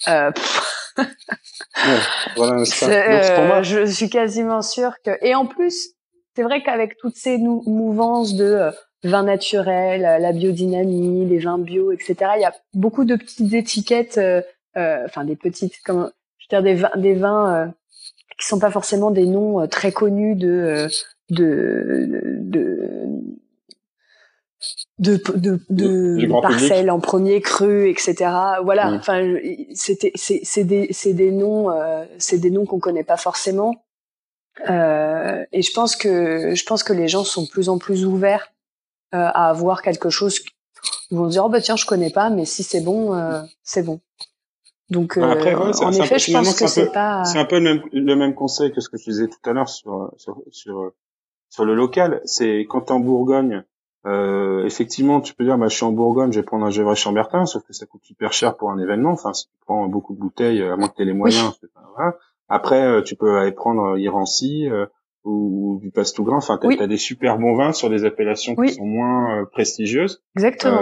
[0.08, 0.32] euh,
[2.36, 2.64] voilà,
[3.48, 3.62] moi...
[3.64, 5.12] je suis quasiment sûre que.
[5.22, 5.90] Et en plus,
[6.36, 8.72] c'est vrai qu'avec toutes ces mouvances de
[9.04, 14.20] vins naturels, la biodynamie, les vins bio, etc., il y a beaucoup de petites étiquettes,
[14.76, 17.74] enfin des petites, comment je veux dire des vins, des vins
[18.40, 20.88] qui sont pas forcément des noms très connus de
[21.30, 22.10] de
[22.42, 23.16] de
[25.00, 28.32] de, de, de, parcelles en premier cru, etc.
[28.64, 28.94] Voilà.
[28.94, 29.36] Enfin,
[29.74, 33.86] c'était, c'est, c'est des, c'est des noms, euh, c'est des noms qu'on connaît pas forcément.
[34.70, 38.06] Euh, et je pense que, je pense que les gens sont de plus en plus
[38.06, 38.54] ouverts
[39.14, 40.40] euh, à avoir quelque chose.
[41.12, 43.42] Ils vont se dire, oh bah tiens, je connais pas, mais si c'est bon, euh,
[43.64, 44.00] c'est bon.
[44.90, 47.26] Donc, bah, Après, euh, en effet, je pense que c'est pas.
[47.26, 49.54] C'est un peu le même, le même conseil que ce que je disais tout à
[49.54, 50.94] l'heure sur, sur, sur,
[51.50, 52.22] sur le local.
[52.26, 53.64] C'est quand t'es en Bourgogne
[54.06, 56.96] euh, effectivement, tu peux dire, bah, je suis en Bourgogne, je vais prendre un Gevrey
[56.96, 59.12] Chambertin, sauf que ça coûte super cher pour un événement.
[59.12, 61.60] Enfin, si tu prends beaucoup de bouteilles, à moins que tu aies les moyens.
[61.96, 62.16] Voilà.
[62.48, 64.86] Après, euh, tu peux aller prendre euh, Irancy euh,
[65.24, 66.38] ou, du Pastougrin.
[66.38, 70.24] Enfin, tu as, des super bons vins sur des appellations qui sont moins prestigieuses.
[70.36, 70.82] Exactement.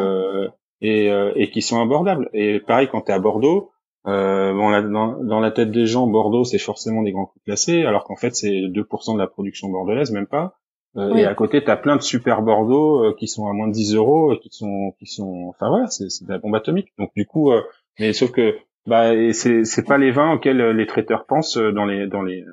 [0.81, 2.29] et, et qui sont abordables.
[2.33, 3.71] Et pareil, quand tu es à Bordeaux,
[4.05, 8.03] bon, dans, dans, la tête des gens, Bordeaux, c'est forcément des grands coups classés, alors
[8.03, 10.57] qu'en fait, c'est 2% de la production bordelaise, même pas.
[10.95, 13.67] Euh, et à côté, tu as plein de super Bordeaux euh, qui sont à moins
[13.67, 16.93] de 10 euros, euh, qui sont, qui sont, enfin voilà, c'est de la bombe atomique.
[16.99, 17.51] Donc du coup,
[17.99, 22.07] mais sauf que, bah, c'est c'est pas les vins auxquels les traiteurs pensent dans les
[22.07, 22.45] dans les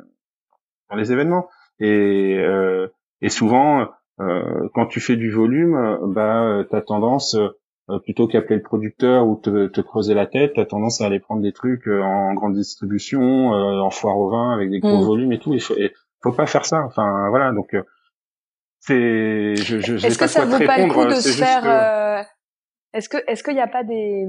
[0.88, 1.48] dans les événements.
[1.80, 2.38] Et
[3.20, 3.88] et souvent,
[4.18, 7.36] quand tu fais du volume, bah, t'as tendance
[7.98, 11.42] plutôt qu'appeler le producteur ou te, te creuser la tête, t'as tendance à aller prendre
[11.42, 15.06] des trucs en grande distribution, en foire au vin avec des gros mmh.
[15.06, 15.54] volumes et tout.
[15.54, 15.74] Il faut,
[16.22, 16.82] faut pas faire ça.
[16.84, 17.74] Enfin voilà, donc
[18.80, 22.22] c'est, je, je, Est-ce que ça vaut pas le coup de se faire euh,
[22.94, 24.26] Est-ce que, est-ce qu'il n'y a pas des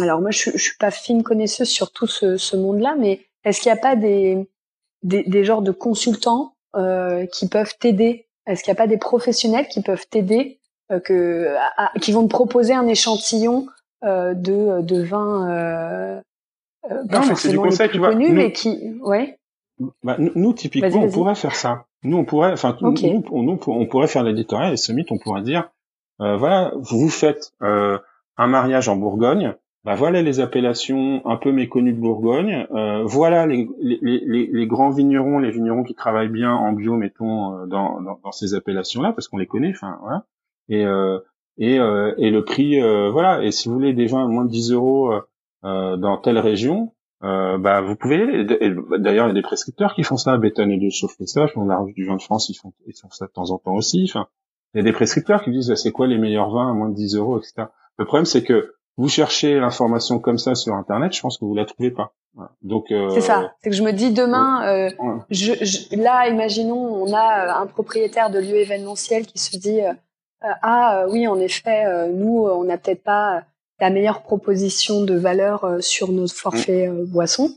[0.00, 3.60] Alors moi, je, je suis pas fine connaisseuse sur tout ce, ce monde-là, mais est-ce
[3.60, 4.50] qu'il n'y a pas des,
[5.04, 8.26] des, des genres de consultants euh, qui peuvent t'aider?
[8.46, 10.58] Est-ce qu'il n'y a pas des professionnels qui peuvent t'aider,
[10.92, 11.56] euh, que,
[12.00, 13.66] qui vont te proposer un échantillon
[14.04, 16.20] euh, de, de vin euh,
[16.90, 19.38] euh pas non, forcément conseil, les plus connus, mais qui, ouais.
[20.02, 21.86] Bah, nous, typiquement, on pourrait faire ça.
[22.04, 25.70] Nous, on pourrait, enfin, nous, on, pourrait faire l'éditorial et Summit, on pourrait dire,
[26.20, 27.98] euh, voilà, vous faites euh,
[28.36, 33.46] un mariage en Bourgogne, bah voilà les appellations un peu méconnues de Bourgogne, euh, voilà
[33.46, 37.66] les, les, les, les, grands vignerons, les vignerons qui travaillent bien en bio, mettons, euh,
[37.66, 40.24] dans, dans, dans ces appellations-là, parce qu'on les connaît, enfin, voilà.
[40.68, 41.18] Et, euh,
[41.58, 44.50] et, euh, et le prix, voilà, et si vous voulez des vins à moins de
[44.50, 45.12] 10 euros
[45.62, 46.92] dans telle région,
[47.24, 48.44] euh, bah vous pouvez
[48.98, 51.78] d'ailleurs il y a des prescripteurs qui font ça Béton et de ça on la
[51.78, 54.04] revue du vin de France ils font ils font ça de temps en temps aussi
[54.08, 54.26] enfin.
[54.74, 56.88] Il y a des prescripteurs qui disent bah, c'est quoi les meilleurs vins à moins
[56.88, 61.12] de 10 euros etc le problème c'est que vous cherchez l'information comme ça sur internet
[61.12, 62.12] je pense que vous la trouvez pas.
[62.62, 63.52] Donc euh, c'est ça.
[63.62, 64.90] C'est que je me dis demain euh,
[65.30, 69.80] je, je, là imaginons on a un propriétaire de lieu événementiel qui se dit
[70.62, 73.44] ah oui en effet nous on n'a peut-être pas
[73.82, 77.50] la meilleure proposition de valeur euh, sur nos forfaits euh, boissons.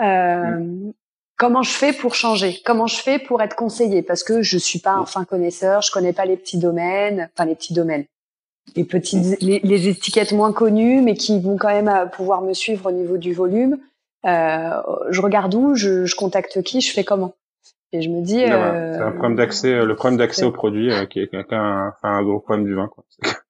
[0.00, 0.92] Euh, mm.
[1.36, 2.60] Comment je fais pour changer?
[2.64, 5.06] Comment je fais pour être conseillé Parce que je suis pas un mm.
[5.06, 8.04] fin connaisseur, je connais pas les petits domaines, enfin les petits domaines,
[8.76, 9.58] les petites, mm.
[9.64, 13.34] les, étiquettes moins connues, mais qui vont quand même pouvoir me suivre au niveau du
[13.34, 13.78] volume.
[14.24, 17.34] je regarde où, je, contacte qui, je fais comment?
[17.94, 18.40] Et je me dis.
[18.40, 22.66] c'est un problème d'accès, le problème d'accès au produit qui est un, un gros problème
[22.66, 22.88] du vin.
[22.88, 23.04] Quoi.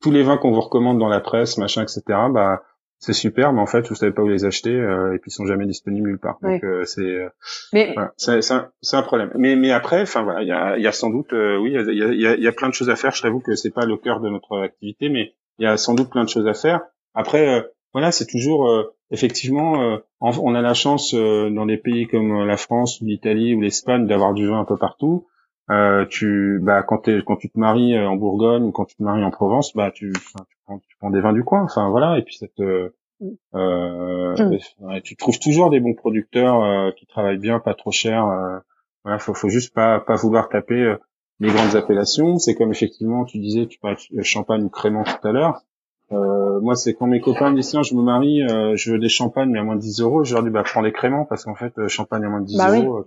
[0.00, 2.02] tous les vins qu'on vous recommande dans la presse, machin, etc.
[2.32, 2.62] Bah
[2.98, 5.34] c'est super, mais en fait vous savez pas où les acheter euh, et puis ils
[5.34, 6.38] sont jamais disponibles nulle part.
[6.42, 7.28] Donc euh, c'est euh,
[7.72, 7.94] mais...
[8.16, 9.30] c'est un, un, problème.
[9.34, 12.02] Mais mais après, enfin voilà, il y a, y a sans doute, oui, il y
[12.02, 13.12] a, y, a, y a, plein de choses à faire.
[13.12, 15.94] Je t'avoue que c'est pas le cœur de notre activité, mais il y a sans
[15.94, 16.80] doute plein de choses à faire.
[17.14, 18.70] Après, voilà, c'est toujours
[19.10, 24.34] effectivement, on a la chance dans des pays comme la France l'Italie ou l'Espagne d'avoir
[24.34, 25.26] du vin un peu partout.
[25.70, 29.02] Euh, tu bah quand quand tu te maries euh, en Bourgogne ou quand tu te
[29.04, 32.18] maries en Provence bah tu tu prends, tu prends des vins du coin enfin voilà
[32.18, 32.92] et puis ça te
[33.54, 35.00] euh, mm.
[35.02, 38.26] tu trouves toujours des bons producteurs euh, qui travaillent bien pas trop cher
[39.04, 40.96] voilà faut faut juste pas pas vouloir taper
[41.38, 45.28] les grandes appellations c'est comme effectivement tu disais tu parlais de champagne ou crément tout
[45.28, 45.62] à l'heure
[46.10, 48.42] moi c'est quand mes copains me disent tiens je me marie
[48.76, 50.80] je veux des champagnes mais à moins de 10 euros je leur dis bah prends
[50.80, 53.06] les créments parce qu'en fait champagne à moins de 10 bah euros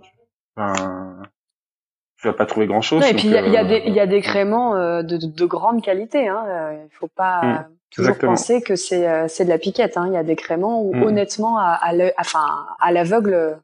[2.24, 3.04] tu vas pas trouver grand chose.
[3.04, 5.18] et puis il y, a, y, a des il y a des créments euh, de,
[5.18, 6.26] de, de, grande qualité.
[6.26, 6.42] Hein.
[6.48, 9.98] Euh, il faut pas mm, toujours penser que c'est euh, c'est de la piquette.
[9.98, 10.06] Hein.
[10.06, 11.02] Il y a des créments où mm.
[11.02, 13.58] honnêtement à, à enfin à l'aveugle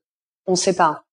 [0.46, 1.04] on sait pas.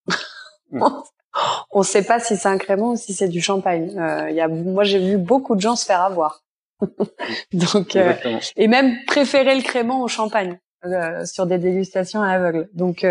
[0.71, 0.83] Mm.
[1.71, 3.91] on sait pas si c'est un crément ou si c'est du champagne.
[4.29, 6.43] Il y a moi j'ai vu beaucoup de gens se faire avoir.
[7.53, 7.97] Donc
[8.55, 10.59] et même préférer le crément au champagne
[11.25, 12.69] sur des dégustations à l'aveugle.
[12.73, 13.03] Donc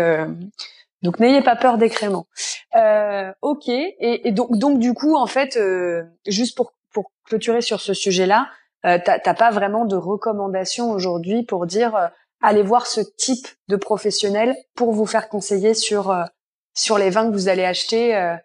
[1.03, 2.27] donc n'ayez pas peur des créments.
[2.75, 3.67] Euh, ok.
[3.67, 7.93] Et, et, donc, donc du coup, en fait, euh, juste pour, pour clôturer sur ce
[7.93, 8.49] sujet-là,
[8.85, 12.11] euh, t'as pas vraiment de recommandations aujourd'hui pour dire
[12.41, 16.15] aller voir ce type de professionnel pour vous faire conseiller sur
[16.77, 18.35] sur les vins que vous allez acheter euh,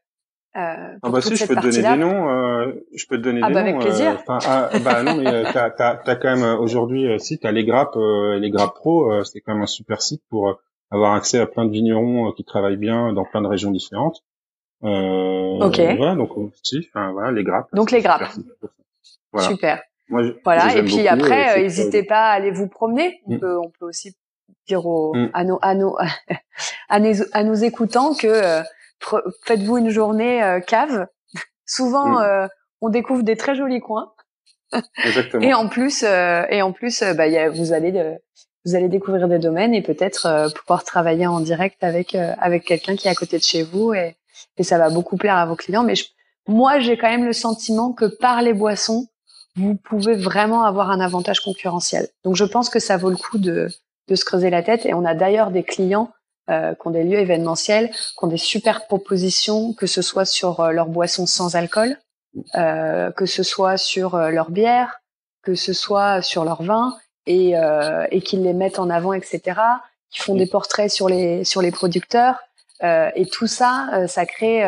[0.54, 2.28] ah bah si, je peux te donner des noms.
[2.28, 3.68] Euh, je peux te donner ah des bah noms.
[3.68, 4.10] Avec plaisir.
[4.12, 7.52] Euh, ah, bah non, mais euh, t'as as, as, quand même aujourd'hui, euh, si t'as
[7.52, 11.46] les grappes, les grappes pro, c'est quand même un super site pour avoir accès à
[11.46, 14.22] plein de vignerons qui travaillent bien dans plein de régions différentes.
[14.82, 15.80] ok.
[15.96, 16.30] Voilà, donc
[16.62, 17.68] si, enfin voilà, les grappes.
[17.72, 18.30] Donc les grappes.
[19.32, 19.48] Voilà.
[19.48, 19.82] Super.
[20.10, 20.76] Moi, voilà.
[20.76, 23.22] Et puis après, n'hésitez pas à aller vous promener.
[23.26, 23.40] On mm.
[23.40, 24.14] peut, on peut aussi
[24.68, 25.30] dire aux, mm.
[25.32, 25.96] à nos, à nos,
[26.90, 28.62] à nos, à nos écoutants que
[29.44, 31.06] faites-vous une journée euh, cave.
[31.66, 32.22] Souvent, mm.
[32.22, 32.48] euh,
[32.80, 34.12] on découvre des très jolis coins.
[35.04, 35.42] Exactement.
[35.42, 38.16] et en plus, euh, et en plus, bah, y a, vous allez
[38.64, 43.08] vous allez découvrir des domaines et peut-être pouvoir travailler en direct avec avec quelqu'un qui
[43.08, 44.16] est à côté de chez vous et,
[44.56, 45.82] et ça va beaucoup plaire à vos clients.
[45.82, 45.94] Mais
[46.46, 49.08] moi, j'ai quand même le sentiment que par les boissons,
[49.56, 52.08] vous pouvez vraiment avoir un avantage concurrentiel.
[52.24, 53.68] Donc, je pense que ça vaut le coup de
[54.08, 54.86] de se creuser la tête.
[54.86, 56.10] Et on a d'ailleurs des clients
[56.50, 60.60] euh, qui ont des lieux événementiels, qui ont des super propositions, que ce soit sur
[60.60, 61.96] euh, leurs boissons sans alcool,
[62.54, 65.00] euh, que ce soit sur euh, leur bière,
[65.42, 69.60] que ce soit sur leur vin, et, euh, et qu'ils les mettent en avant, etc.
[70.10, 72.40] Qui font des portraits sur les sur les producteurs,
[72.82, 74.62] et tout ça, ça crée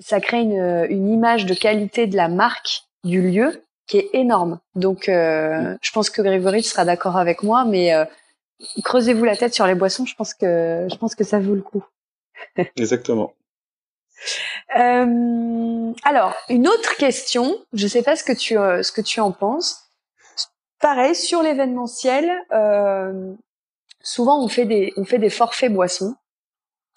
[0.00, 4.58] ça crée une, une image de qualité de la marque du lieu qui est énorme.
[4.74, 7.92] Donc, je pense que Grégory sera d'accord avec moi, mais
[8.82, 10.06] creusez-vous la tête sur les boissons.
[10.06, 11.84] Je pense que je pense que ça vaut le coup.
[12.76, 13.32] Exactement.
[14.76, 17.54] Euh, alors, une autre question.
[17.72, 19.86] Je ne sais pas ce que tu euh, ce que tu en penses.
[20.80, 22.30] Pareil sur l'événementiel.
[22.52, 23.34] Euh,
[24.02, 26.14] souvent, on fait des on fait des forfaits boissons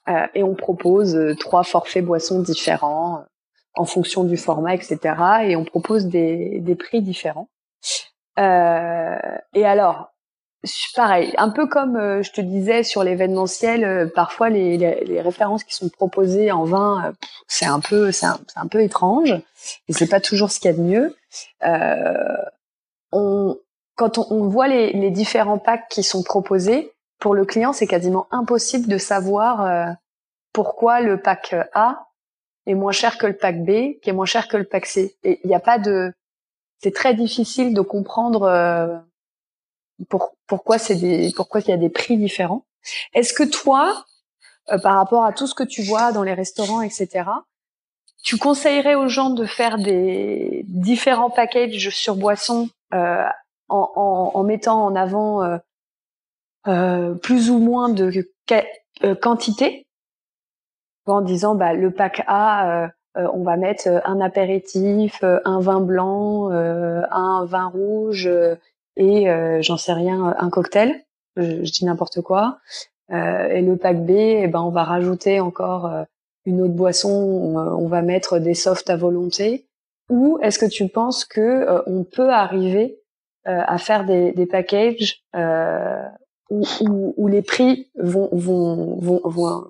[0.10, 3.24] euh, et on propose euh, trois forfaits boissons différents
[3.76, 5.00] en fonction du format, etc.
[5.44, 7.50] Et on propose des des prix différents.
[8.38, 10.14] et alors,
[10.96, 15.22] pareil, un peu comme euh, je te disais sur l'événementiel, euh, parfois les, les, les,
[15.22, 17.12] références qui sont proposées en vin, euh,
[17.48, 19.32] c'est un peu, c'est un, peu étrange
[19.88, 21.16] et c'est pas toujours ce qu'il y a de mieux.
[23.12, 23.58] on,
[23.96, 27.88] quand on, on voit les, les, différents packs qui sont proposés, pour le client, c'est
[27.88, 29.98] quasiment impossible de savoir
[30.54, 32.08] pourquoi le pack A
[32.66, 35.18] est moins cher que le pack B, qui est moins cher que le pack C.
[35.24, 36.14] Et il n'y a pas de,
[36.82, 39.04] c'est très difficile de comprendre
[40.08, 42.66] pour, pourquoi c'est des, pourquoi il y a des prix différents.
[43.14, 44.06] Est-ce que toi,
[44.72, 47.26] euh, par rapport à tout ce que tu vois dans les restaurants, etc.,
[48.24, 53.24] tu conseillerais aux gens de faire des différents packages sur boissons euh,
[53.70, 55.60] en, mettant en avant
[56.68, 58.12] euh, plus ou moins de
[59.22, 59.88] quantité,
[61.06, 67.46] en disant bah, le pack A, on va mettre un apéritif, un vin blanc, un
[67.46, 68.30] vin rouge
[69.00, 71.04] et euh, j'en sais rien, un cocktail,
[71.38, 72.60] je, dis n'importe quoi.
[73.12, 76.04] Euh, et le pack B, eh ben on va rajouter encore euh,
[76.46, 79.68] une autre boisson, on, va mettre des softs à volonté.
[80.10, 83.00] Ou est-ce que tu penses que on peut arriver
[83.46, 85.24] à faire des, des packages
[86.50, 89.64] où, où, où, les prix vont, vont, vont, vont,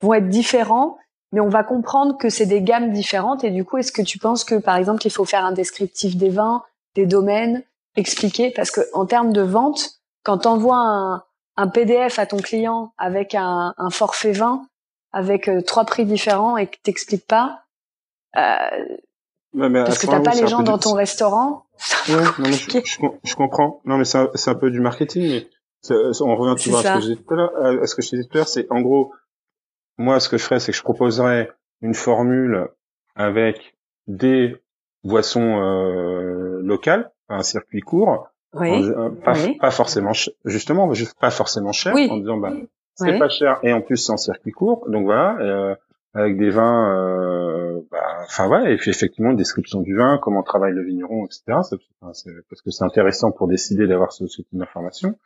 [0.00, 0.98] vont être différents,
[1.32, 3.44] mais on va comprendre que c'est des gammes différentes.
[3.44, 6.16] Et du coup, est-ce que tu penses que, par exemple, il faut faire un descriptif
[6.16, 6.62] des vins,
[6.94, 7.62] des domaines,
[7.98, 11.24] expliquer parce que en termes de vente, quand tu envoies un,
[11.56, 14.66] un, PDF à ton client avec un, un forfait 20
[15.12, 17.64] avec euh, trois prix différents et que t'expliques pas,
[18.36, 18.96] euh,
[19.54, 21.64] parce que t'as pas les gens dans ton restaurant.
[22.06, 23.80] je, comprends.
[23.84, 25.48] Non, mais c'est un, peu du marketing, mais
[26.20, 27.56] on revient toujours à ce que j'ai dit tout à l'heure.
[27.56, 29.12] Euh, ce que je disais tout à l'heure, c'est en gros,
[29.96, 32.68] moi, ce que je ferais, c'est que je proposerais une formule
[33.14, 33.74] avec
[34.06, 34.56] des
[35.04, 38.90] boissons euh, locales un circuit court, oui,
[39.24, 40.12] pas, pas, forcément
[40.44, 42.52] justement pas forcément cher en disant bah
[42.94, 45.74] c'est pas cher et en plus c'est en circuit court donc voilà euh,
[46.14, 50.42] avec des vins euh, bah, enfin voilà et puis effectivement une description du vin comment
[50.42, 51.58] travaille le vigneron etc
[52.00, 55.18] parce que c'est intéressant pour décider d'avoir ce, ce, type d'information.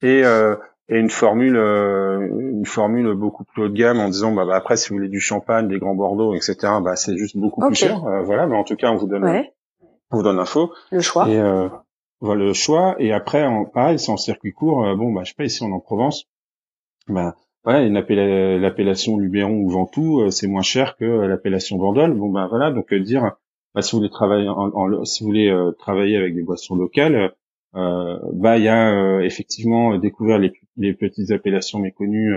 [0.00, 0.56] Et euh,
[0.88, 4.56] et une formule euh, une formule beaucoup plus haut de gamme en disant bah, bah,
[4.56, 7.76] après si vous voulez du champagne des grands bordeaux etc bah c'est juste beaucoup plus
[7.76, 9.44] cher euh, voilà mais en tout cas on vous donne
[10.12, 10.72] on vous donne l'info.
[10.90, 11.28] Le choix.
[11.28, 11.68] Et euh,
[12.20, 12.96] voilà le choix.
[12.98, 14.84] Et après, en, pareil, c'est en circuit court.
[14.84, 16.28] Euh, bon, bah, je sais pas, ici on en Provence.
[17.08, 17.34] Bah,
[17.64, 17.88] voilà,
[18.58, 22.18] l'appellation Luberon ou Ventoux, euh, c'est moins cher que l'appellation Vendôme.
[22.18, 23.32] Bon, bah voilà, donc dire,
[23.74, 27.32] bah, si vous voulez travailler, en, si vous voulez travailler avec des boissons locales,
[27.74, 32.34] bah il y a effectivement découvert les, les petites appellations méconnues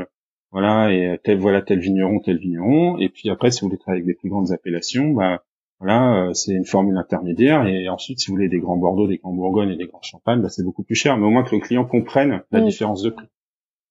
[0.53, 4.03] voilà et tel voilà tel vigneron tel vigneron et puis après si vous voulez travailler
[4.03, 5.43] avec des plus grandes appellations bah
[5.85, 7.65] Voilà, c'est une formule intermédiaire.
[7.67, 10.41] Et ensuite, si vous voulez des grands Bordeaux, des grands Bourgognes et des grands Champagnes,
[10.41, 11.17] bah, c'est beaucoup plus cher.
[11.17, 13.27] Mais au moins que le client comprenne la différence de prix.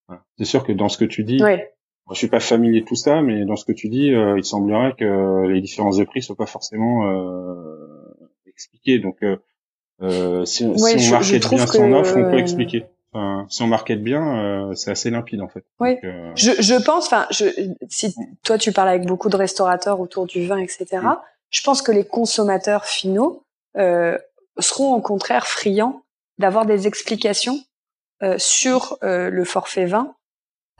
[0.08, 0.22] Voilà.
[0.38, 1.72] C'est sûr que dans ce que tu dis, ouais.
[2.10, 4.94] je suis pas familier de tout ça, mais dans ce que tu dis, il semblerait
[4.98, 7.02] que les différences de prix soient pas forcément
[8.46, 8.98] expliquées.
[8.98, 9.18] Donc,
[10.02, 12.86] euh, si, si on market bien son offre, on peut expliquer.
[13.12, 15.64] Enfin, si on market bien, euh, c'est assez limpide en fait.
[15.78, 15.96] Oui.
[16.02, 17.28] Euh, je, je pense, enfin,
[17.88, 20.86] si toi tu parles avec beaucoup de restaurateurs autour du vin, etc.
[21.00, 21.16] Mm.
[21.54, 23.44] Je pense que les consommateurs finaux
[23.76, 24.18] euh,
[24.58, 26.02] seront au contraire friands
[26.38, 27.60] d'avoir des explications
[28.22, 30.14] euh, sur euh, le forfait vin.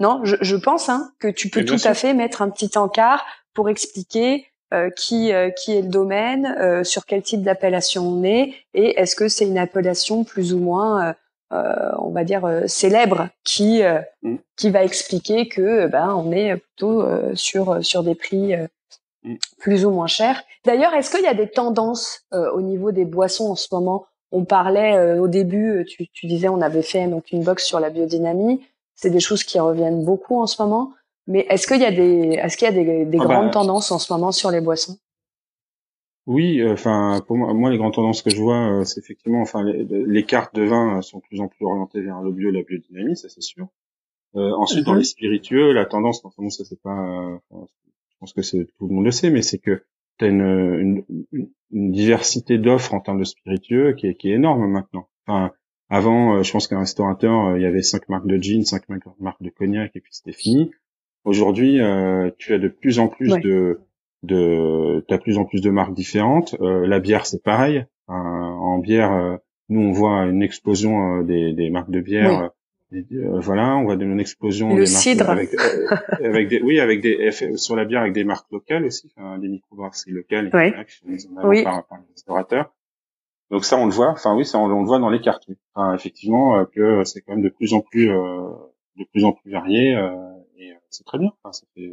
[0.01, 3.25] Non, je, je pense hein, que tu peux tout à fait mettre un petit encart
[3.55, 8.25] pour expliquer euh, qui euh, qui est le domaine, euh, sur quel type d'appellation on
[8.25, 11.15] est, et est-ce que c'est une appellation plus ou moins,
[11.51, 13.83] on va dire célèbre, qui
[14.23, 14.37] mm.
[14.57, 18.55] qui va expliquer que ben on est plutôt sur sur des prix.
[19.59, 20.43] Plus ou moins chers.
[20.65, 24.07] D'ailleurs, est-ce qu'il y a des tendances au niveau des boissons en ce moment?
[24.33, 27.91] On parlait au début, tu, tu disais, on avait fait donc une box sur la
[27.91, 28.61] biodynamie.
[28.95, 30.93] C'est des choses qui reviennent beaucoup en ce moment.
[31.27, 33.53] Mais est-ce qu'il y a des, est-ce qu'il y a des, des ah grandes bah,
[33.53, 34.99] tendances en ce moment sur les boissons?
[36.27, 39.43] Oui, euh, enfin pour moi, moi, les grandes tendances que je vois, euh, c'est effectivement,
[39.43, 42.63] enfin les, cartes de vin sont de plus en plus orientées vers le bio, la
[42.63, 43.69] biodynamie, ça c'est sûr.
[44.37, 44.99] Euh, ensuite, dans mhm.
[44.99, 47.39] les spiritueux, la tendance, enfin ça c'est pas,
[48.25, 49.85] pense que c'est tout le monde le sait, mais c'est que
[50.19, 51.27] tu as une, une,
[51.71, 55.09] une, diversité d'offres en termes de spiritueux qui est, qui est énorme maintenant.
[55.27, 55.53] Enfin,
[55.91, 59.51] avant, je pense qu'un restaurateur, il y avait cinq marques de gin, cinq marques de
[59.51, 60.71] cognac, et puis c'était fini.
[61.25, 63.81] Aujourd'hui, euh, tu as de plus en plus de,
[64.23, 66.55] de, as plus en plus de marques différentes.
[66.61, 67.85] Euh, la bière, c'est pareil.
[68.09, 69.37] en bière, euh,
[69.69, 72.51] nous on voit une explosion des, des marques de bière.
[73.41, 75.31] Voilà, on voit une explosion le des cidre.
[75.31, 75.51] avec,
[76.23, 79.49] avec des, oui, avec des sur la bière avec des marques locales aussi, enfin, des
[79.49, 80.75] microbrasseries locales ouais.
[81.45, 81.65] oui.
[81.65, 82.73] par, par les restaurateurs.
[83.51, 84.11] Donc ça, on le voit.
[84.11, 85.47] Enfin oui, ça on, le voit dans les cartes.
[85.75, 89.97] Enfin, effectivement, que c'est quand même de plus en plus, de plus en plus varié
[90.95, 91.33] c'est très bien.
[91.53, 91.91] ça fait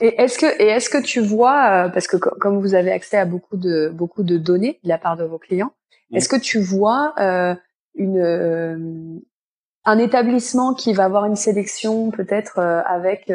[0.00, 3.16] Et est-ce que et est-ce que tu vois euh, parce que comme vous avez accès
[3.16, 5.72] à beaucoup de beaucoup de données de la part de vos clients,
[6.10, 6.16] mmh.
[6.16, 7.54] est-ce que tu vois euh,
[7.94, 9.18] une euh,
[9.88, 13.32] un établissement qui va avoir une sélection peut-être avec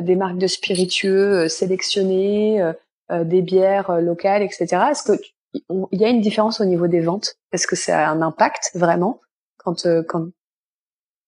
[0.00, 2.72] des marques de spiritueux sélectionnées,
[3.10, 4.66] des bières locales, etc.
[4.90, 5.22] Est-ce que
[5.68, 7.36] il y a une différence au niveau des ventes?
[7.52, 9.20] Est-ce que c'est un impact vraiment
[9.58, 10.28] quand quand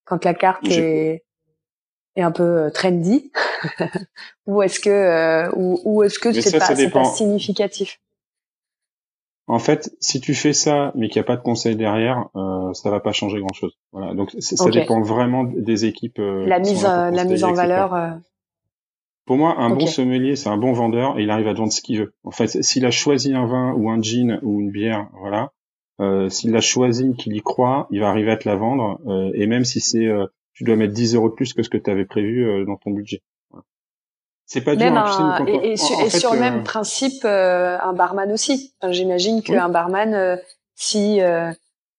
[0.05, 1.25] quand la carte est
[2.17, 3.33] est un peu euh, trendy?
[4.47, 7.99] Ou est-ce que euh, ou, est-ce que c'est pas, pas significatif?
[9.47, 12.73] En fait, si tu fais ça, mais qu'il n'y a pas de conseil derrière, euh,
[12.73, 13.77] ça va pas changer grand-chose.
[13.93, 14.15] Voilà.
[14.15, 16.19] Donc ça dépend vraiment des équipes.
[16.19, 18.19] Euh, la mise, la mise en valeur.
[19.27, 21.81] Pour moi, un bon sommelier, c'est un bon vendeur et il arrive à vendre ce
[21.81, 22.15] qu'il veut.
[22.25, 25.51] En fait, s'il a choisi un vin ou un gin ou une bière, voilà,
[26.01, 29.01] euh, s'il a choisi, qu'il y croit, il va arriver à te la vendre.
[29.35, 30.09] et même si c'est
[30.55, 32.77] tu dois mettre 10 euros de plus que ce que tu avais prévu euh, dans
[32.77, 33.21] ton budget.
[34.47, 34.87] C'est pas dur.
[34.87, 38.75] Hein, et, sur, le même euh, principe, euh, un barman aussi.
[38.91, 40.39] J'imagine qu'un barman,
[40.75, 41.21] si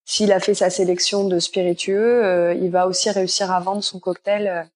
[0.07, 4.69] s'il a fait sa sélection de spiritueux, il va aussi réussir à vendre son cocktail.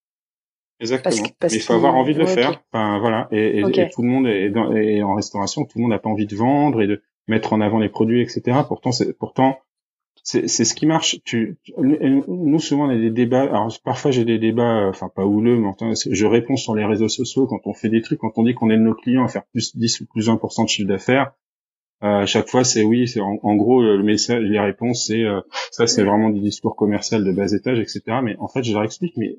[0.80, 1.28] Exactement.
[1.44, 2.62] Mais il faut avoir envie de le faire.
[2.72, 3.28] Enfin, voilà.
[3.32, 3.62] Et,
[3.94, 4.72] tout le monde est, dans,
[5.08, 7.78] en restauration, tout le monde n'a pas envie de vendre et de mettre en avant
[7.78, 8.58] les produits, etc.
[8.68, 9.60] Pourtant, c'est pourtant
[10.24, 11.20] c'est ce qui marche.
[11.24, 13.44] Tu, nous souvent on a des débats.
[13.44, 16.86] Alors parfois j'ai des débats, euh, enfin pas houleux, mais enfin, je réponds sur les
[16.86, 19.28] réseaux sociaux quand on fait des trucs, quand on dit qu'on aide nos clients à
[19.28, 21.32] faire plus 10 ou plus 1% de chiffre d'affaires.
[22.02, 25.42] Euh, chaque fois c'est oui, c'est en, gros le message, les réponses c'est euh,
[25.72, 28.02] ça c'est vraiment du discours commercial de bas étage, etc.
[28.24, 29.36] Mais en fait je leur explique, mais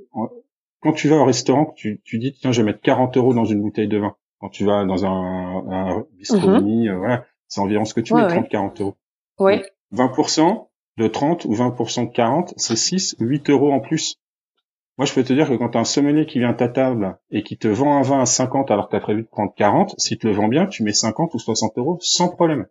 [0.81, 3.45] quand tu vas au restaurant, tu, tu dis tiens je vais mettre 40 euros dans
[3.45, 4.15] une bouteille de vin.
[4.41, 6.97] Quand tu vas dans un, un bistronomie, mm-hmm.
[6.97, 8.97] voilà, c'est environ ce que tu mets, 30-40 euros.
[9.39, 9.63] Oui.
[9.93, 10.69] 20%,
[11.01, 14.21] de 30 ou 20% de 40, c'est 6, 8 euros en plus.
[14.99, 16.69] Moi, je peux te dire que quand tu as un sommelier qui vient à ta
[16.69, 19.29] table et qui te vend un vin à 50 alors que tu as prévu de
[19.29, 22.67] prendre 40, si tu le vends bien, tu mets 50 ou 60 euros sans problème.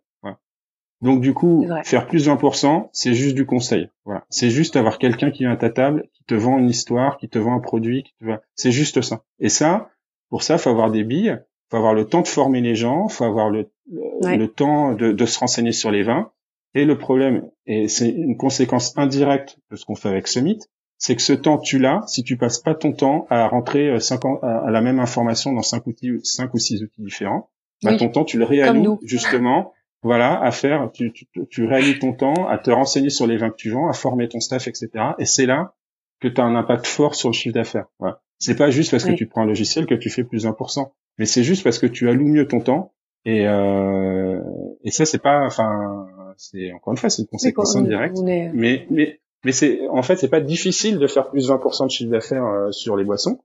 [1.00, 3.88] Donc du coup, faire plus de 20%, c'est juste du conseil.
[4.04, 4.24] Voilà.
[4.28, 7.28] C'est juste avoir quelqu'un qui vient à ta table, qui te vend une histoire, qui
[7.28, 8.38] te vend un produit, qui te vend...
[8.54, 9.22] c'est juste ça.
[9.38, 9.90] Et ça,
[10.28, 11.38] pour ça, faut avoir des billes,
[11.70, 15.26] faut avoir le temps de former les gens, faut avoir le, le temps de, de,
[15.26, 16.30] se renseigner sur les vins.
[16.74, 20.60] Et le problème, et c'est une conséquence indirecte de ce qu'on fait avec Summit,
[20.98, 24.24] c'est que ce temps, tu l'as si tu passes pas ton temps à rentrer 5
[24.24, 27.48] euh, à la même information dans cinq outils, cinq ou six outils différents.
[27.82, 32.12] Bah, ton temps, tu le réallumes justement, voilà, à faire, tu, tu, tu réallumes ton
[32.12, 34.90] temps à te renseigner sur les vins que tu vends, à former ton staff, etc.
[35.18, 35.74] Et c'est là
[36.20, 37.86] que tu as un impact fort sur le chiffre d'affaires.
[37.98, 38.20] Voilà.
[38.38, 41.26] C'est pas juste parce que tu prends un logiciel que tu fais plus 1%, mais
[41.26, 42.92] c'est juste parce que tu alloues mieux ton temps
[43.24, 44.40] Et, euh,
[44.84, 46.06] et ça, c'est pas, enfin,
[46.36, 48.18] c'est encore une fois, c'est une conséquence indirecte.
[48.22, 52.10] Mais, mais, mais c'est, en fait, c'est pas difficile de faire plus 20% de chiffre
[52.10, 53.40] d'affaires euh, sur les boissons.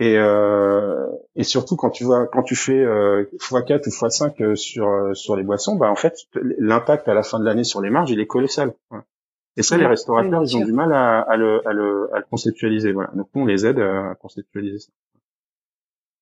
[0.00, 1.06] Et, euh,
[1.36, 5.12] et surtout quand tu vois, quand tu fais euh, x4 ou x5 euh, sur euh,
[5.12, 6.16] sur les boissons, bah en fait,
[6.58, 8.72] l'impact à la fin de l'année sur les marges, il est colossal.
[9.58, 12.24] Et ça, les restaurateurs, ils ont du mal à, à, le, à, le, à le
[12.30, 12.92] conceptualiser.
[12.92, 13.10] Voilà.
[13.14, 14.90] Donc nous, on les aide à conceptualiser ça.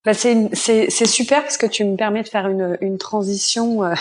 [0.05, 3.95] Bah c'est super parce que tu me permets de faire une, une transition euh,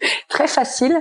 [0.28, 0.96] très facile.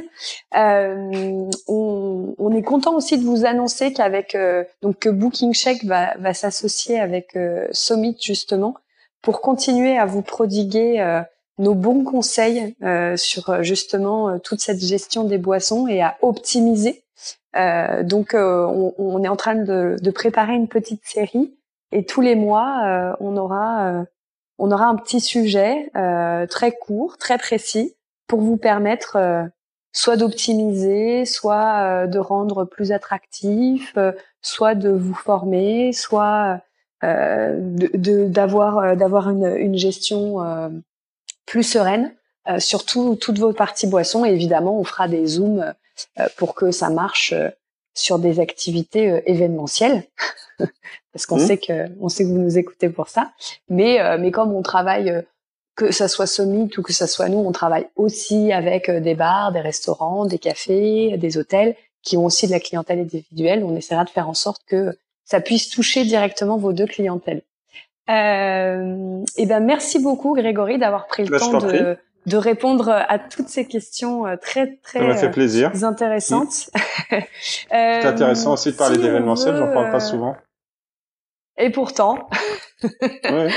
[0.56, 5.84] Euh, on, on, est content aussi de vous annoncer qu'avec euh, donc que Booking Check
[5.86, 8.76] va, va s'associer avec euh, Summit justement
[9.22, 11.22] pour continuer à vous prodiguer euh,
[11.58, 12.76] nos bons conseils
[13.16, 17.06] sur justement toute cette gestion des boissons et à optimiser.
[18.04, 21.56] donc on, on, est en train de, de préparer une petite série
[21.96, 24.04] et tous les mois, euh, on aura euh,
[24.58, 27.95] on aura un petit sujet euh, très court, très précis,
[28.28, 29.48] pour vous permettre
[29.92, 33.96] soit d'optimiser, soit de rendre plus attractif,
[34.42, 36.60] soit de vous former, soit
[37.02, 40.38] de d'avoir d'avoir une, une gestion
[41.46, 42.14] plus sereine
[42.58, 44.26] sur toutes vos parties boissons.
[44.26, 45.74] Et évidemment, on fera des zooms
[46.38, 47.34] pour que ça marche
[47.94, 50.04] sur des activités événementielles.
[51.16, 51.48] parce qu'on mmh.
[51.48, 53.32] sait que on sait que vous nous écoutez pour ça.
[53.70, 55.22] Mais euh, mais comme on travaille euh,
[55.76, 59.16] que ça soit Summit ou que ça soit nous, on travaille aussi avec euh, des
[59.16, 63.64] bars, des restaurants, des cafés, des hôtels qui ont aussi de la clientèle individuelle.
[63.64, 67.42] On essaiera de faire en sorte que ça puisse toucher directement vos deux clientèles.
[68.10, 71.98] Euh, et eh ben merci beaucoup Grégory d'avoir pris le bah, temps de,
[72.28, 75.72] de répondre à toutes ces questions très très ça fait plaisir.
[75.82, 76.70] intéressantes.
[77.12, 77.18] Mmh.
[77.42, 80.36] C'est intéressant aussi de parler d'événementiel, j'en parle pas souvent.
[81.58, 82.30] Et pourtant.
[82.84, 83.50] Ouais.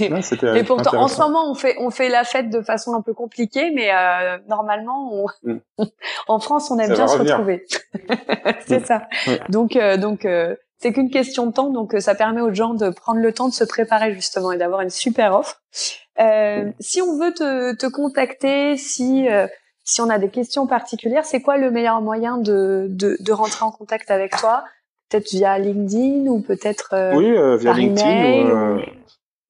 [0.56, 3.14] et pourtant, en ce moment, on fait on fait la fête de façon un peu
[3.14, 5.26] compliquée, mais euh, normalement, on...
[5.42, 5.58] Mm.
[6.28, 7.66] en France, on aime bien se retrouver.
[8.66, 8.84] c'est mm.
[8.84, 9.02] ça.
[9.48, 12.74] Donc euh, donc euh, c'est qu'une question de temps, donc euh, ça permet aux gens
[12.74, 15.60] de prendre le temps de se préparer justement et d'avoir une super offre.
[16.18, 16.72] Mm.
[16.78, 19.26] Si on veut te, te contacter, si
[19.82, 23.64] si on a des questions particulières, c'est quoi le meilleur moyen de, de, de rentrer
[23.64, 24.64] en contact avec toi?
[25.10, 28.80] Peut-être via LinkedIn ou peut-être euh, oui euh, via LinkedIn euh,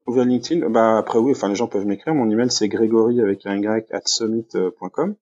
[0.07, 0.69] ou, via LinkedIn.
[0.71, 2.15] Bah après oui enfin les gens peuvent m'écrire.
[2.15, 5.15] Mon email c'est grégory avec un y at summit.com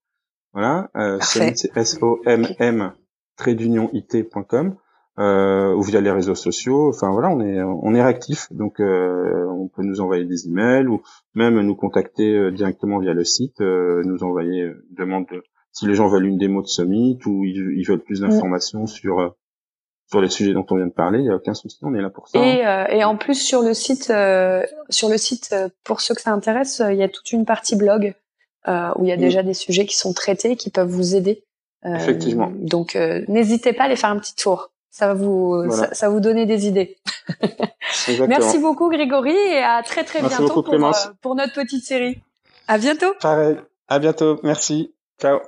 [0.53, 2.93] voilà euh, summit c'est s o m m
[3.47, 4.77] d'union it.com
[5.19, 6.89] euh, ou via les réseaux sociaux.
[6.89, 8.53] Enfin voilà on est on est réactif.
[8.53, 11.03] Donc euh, on peut nous envoyer des emails ou
[11.35, 15.27] même nous contacter directement via le site nous envoyer une demande
[15.73, 18.29] si les gens veulent une démo de Summit ou ils, veulent plus mm.
[18.29, 19.35] d'informations sur
[20.11, 22.01] sur les sujets dont on vient de parler, il n'y a aucun souci, on est
[22.01, 22.39] là pour ça.
[22.39, 26.15] Et, euh, et en plus sur le site, euh, sur le site, euh, pour ceux
[26.15, 28.15] que ça intéresse, il y a toute une partie blog
[28.97, 31.43] où il y a déjà des sujets qui sont traités, qui peuvent vous aider.
[31.87, 32.53] Effectivement.
[32.55, 34.73] Donc n'hésitez pas à aller faire un petit tour.
[34.91, 36.99] Ça va vous, ça, va vous donner des idées.
[38.29, 40.77] Merci beaucoup Grégory et à très très bientôt pour,
[41.23, 42.21] pour notre petite série.
[42.67, 43.15] À bientôt.
[43.21, 43.57] Pareil.
[43.87, 44.39] À bientôt.
[44.43, 44.93] Merci.
[45.19, 45.39] Ciao.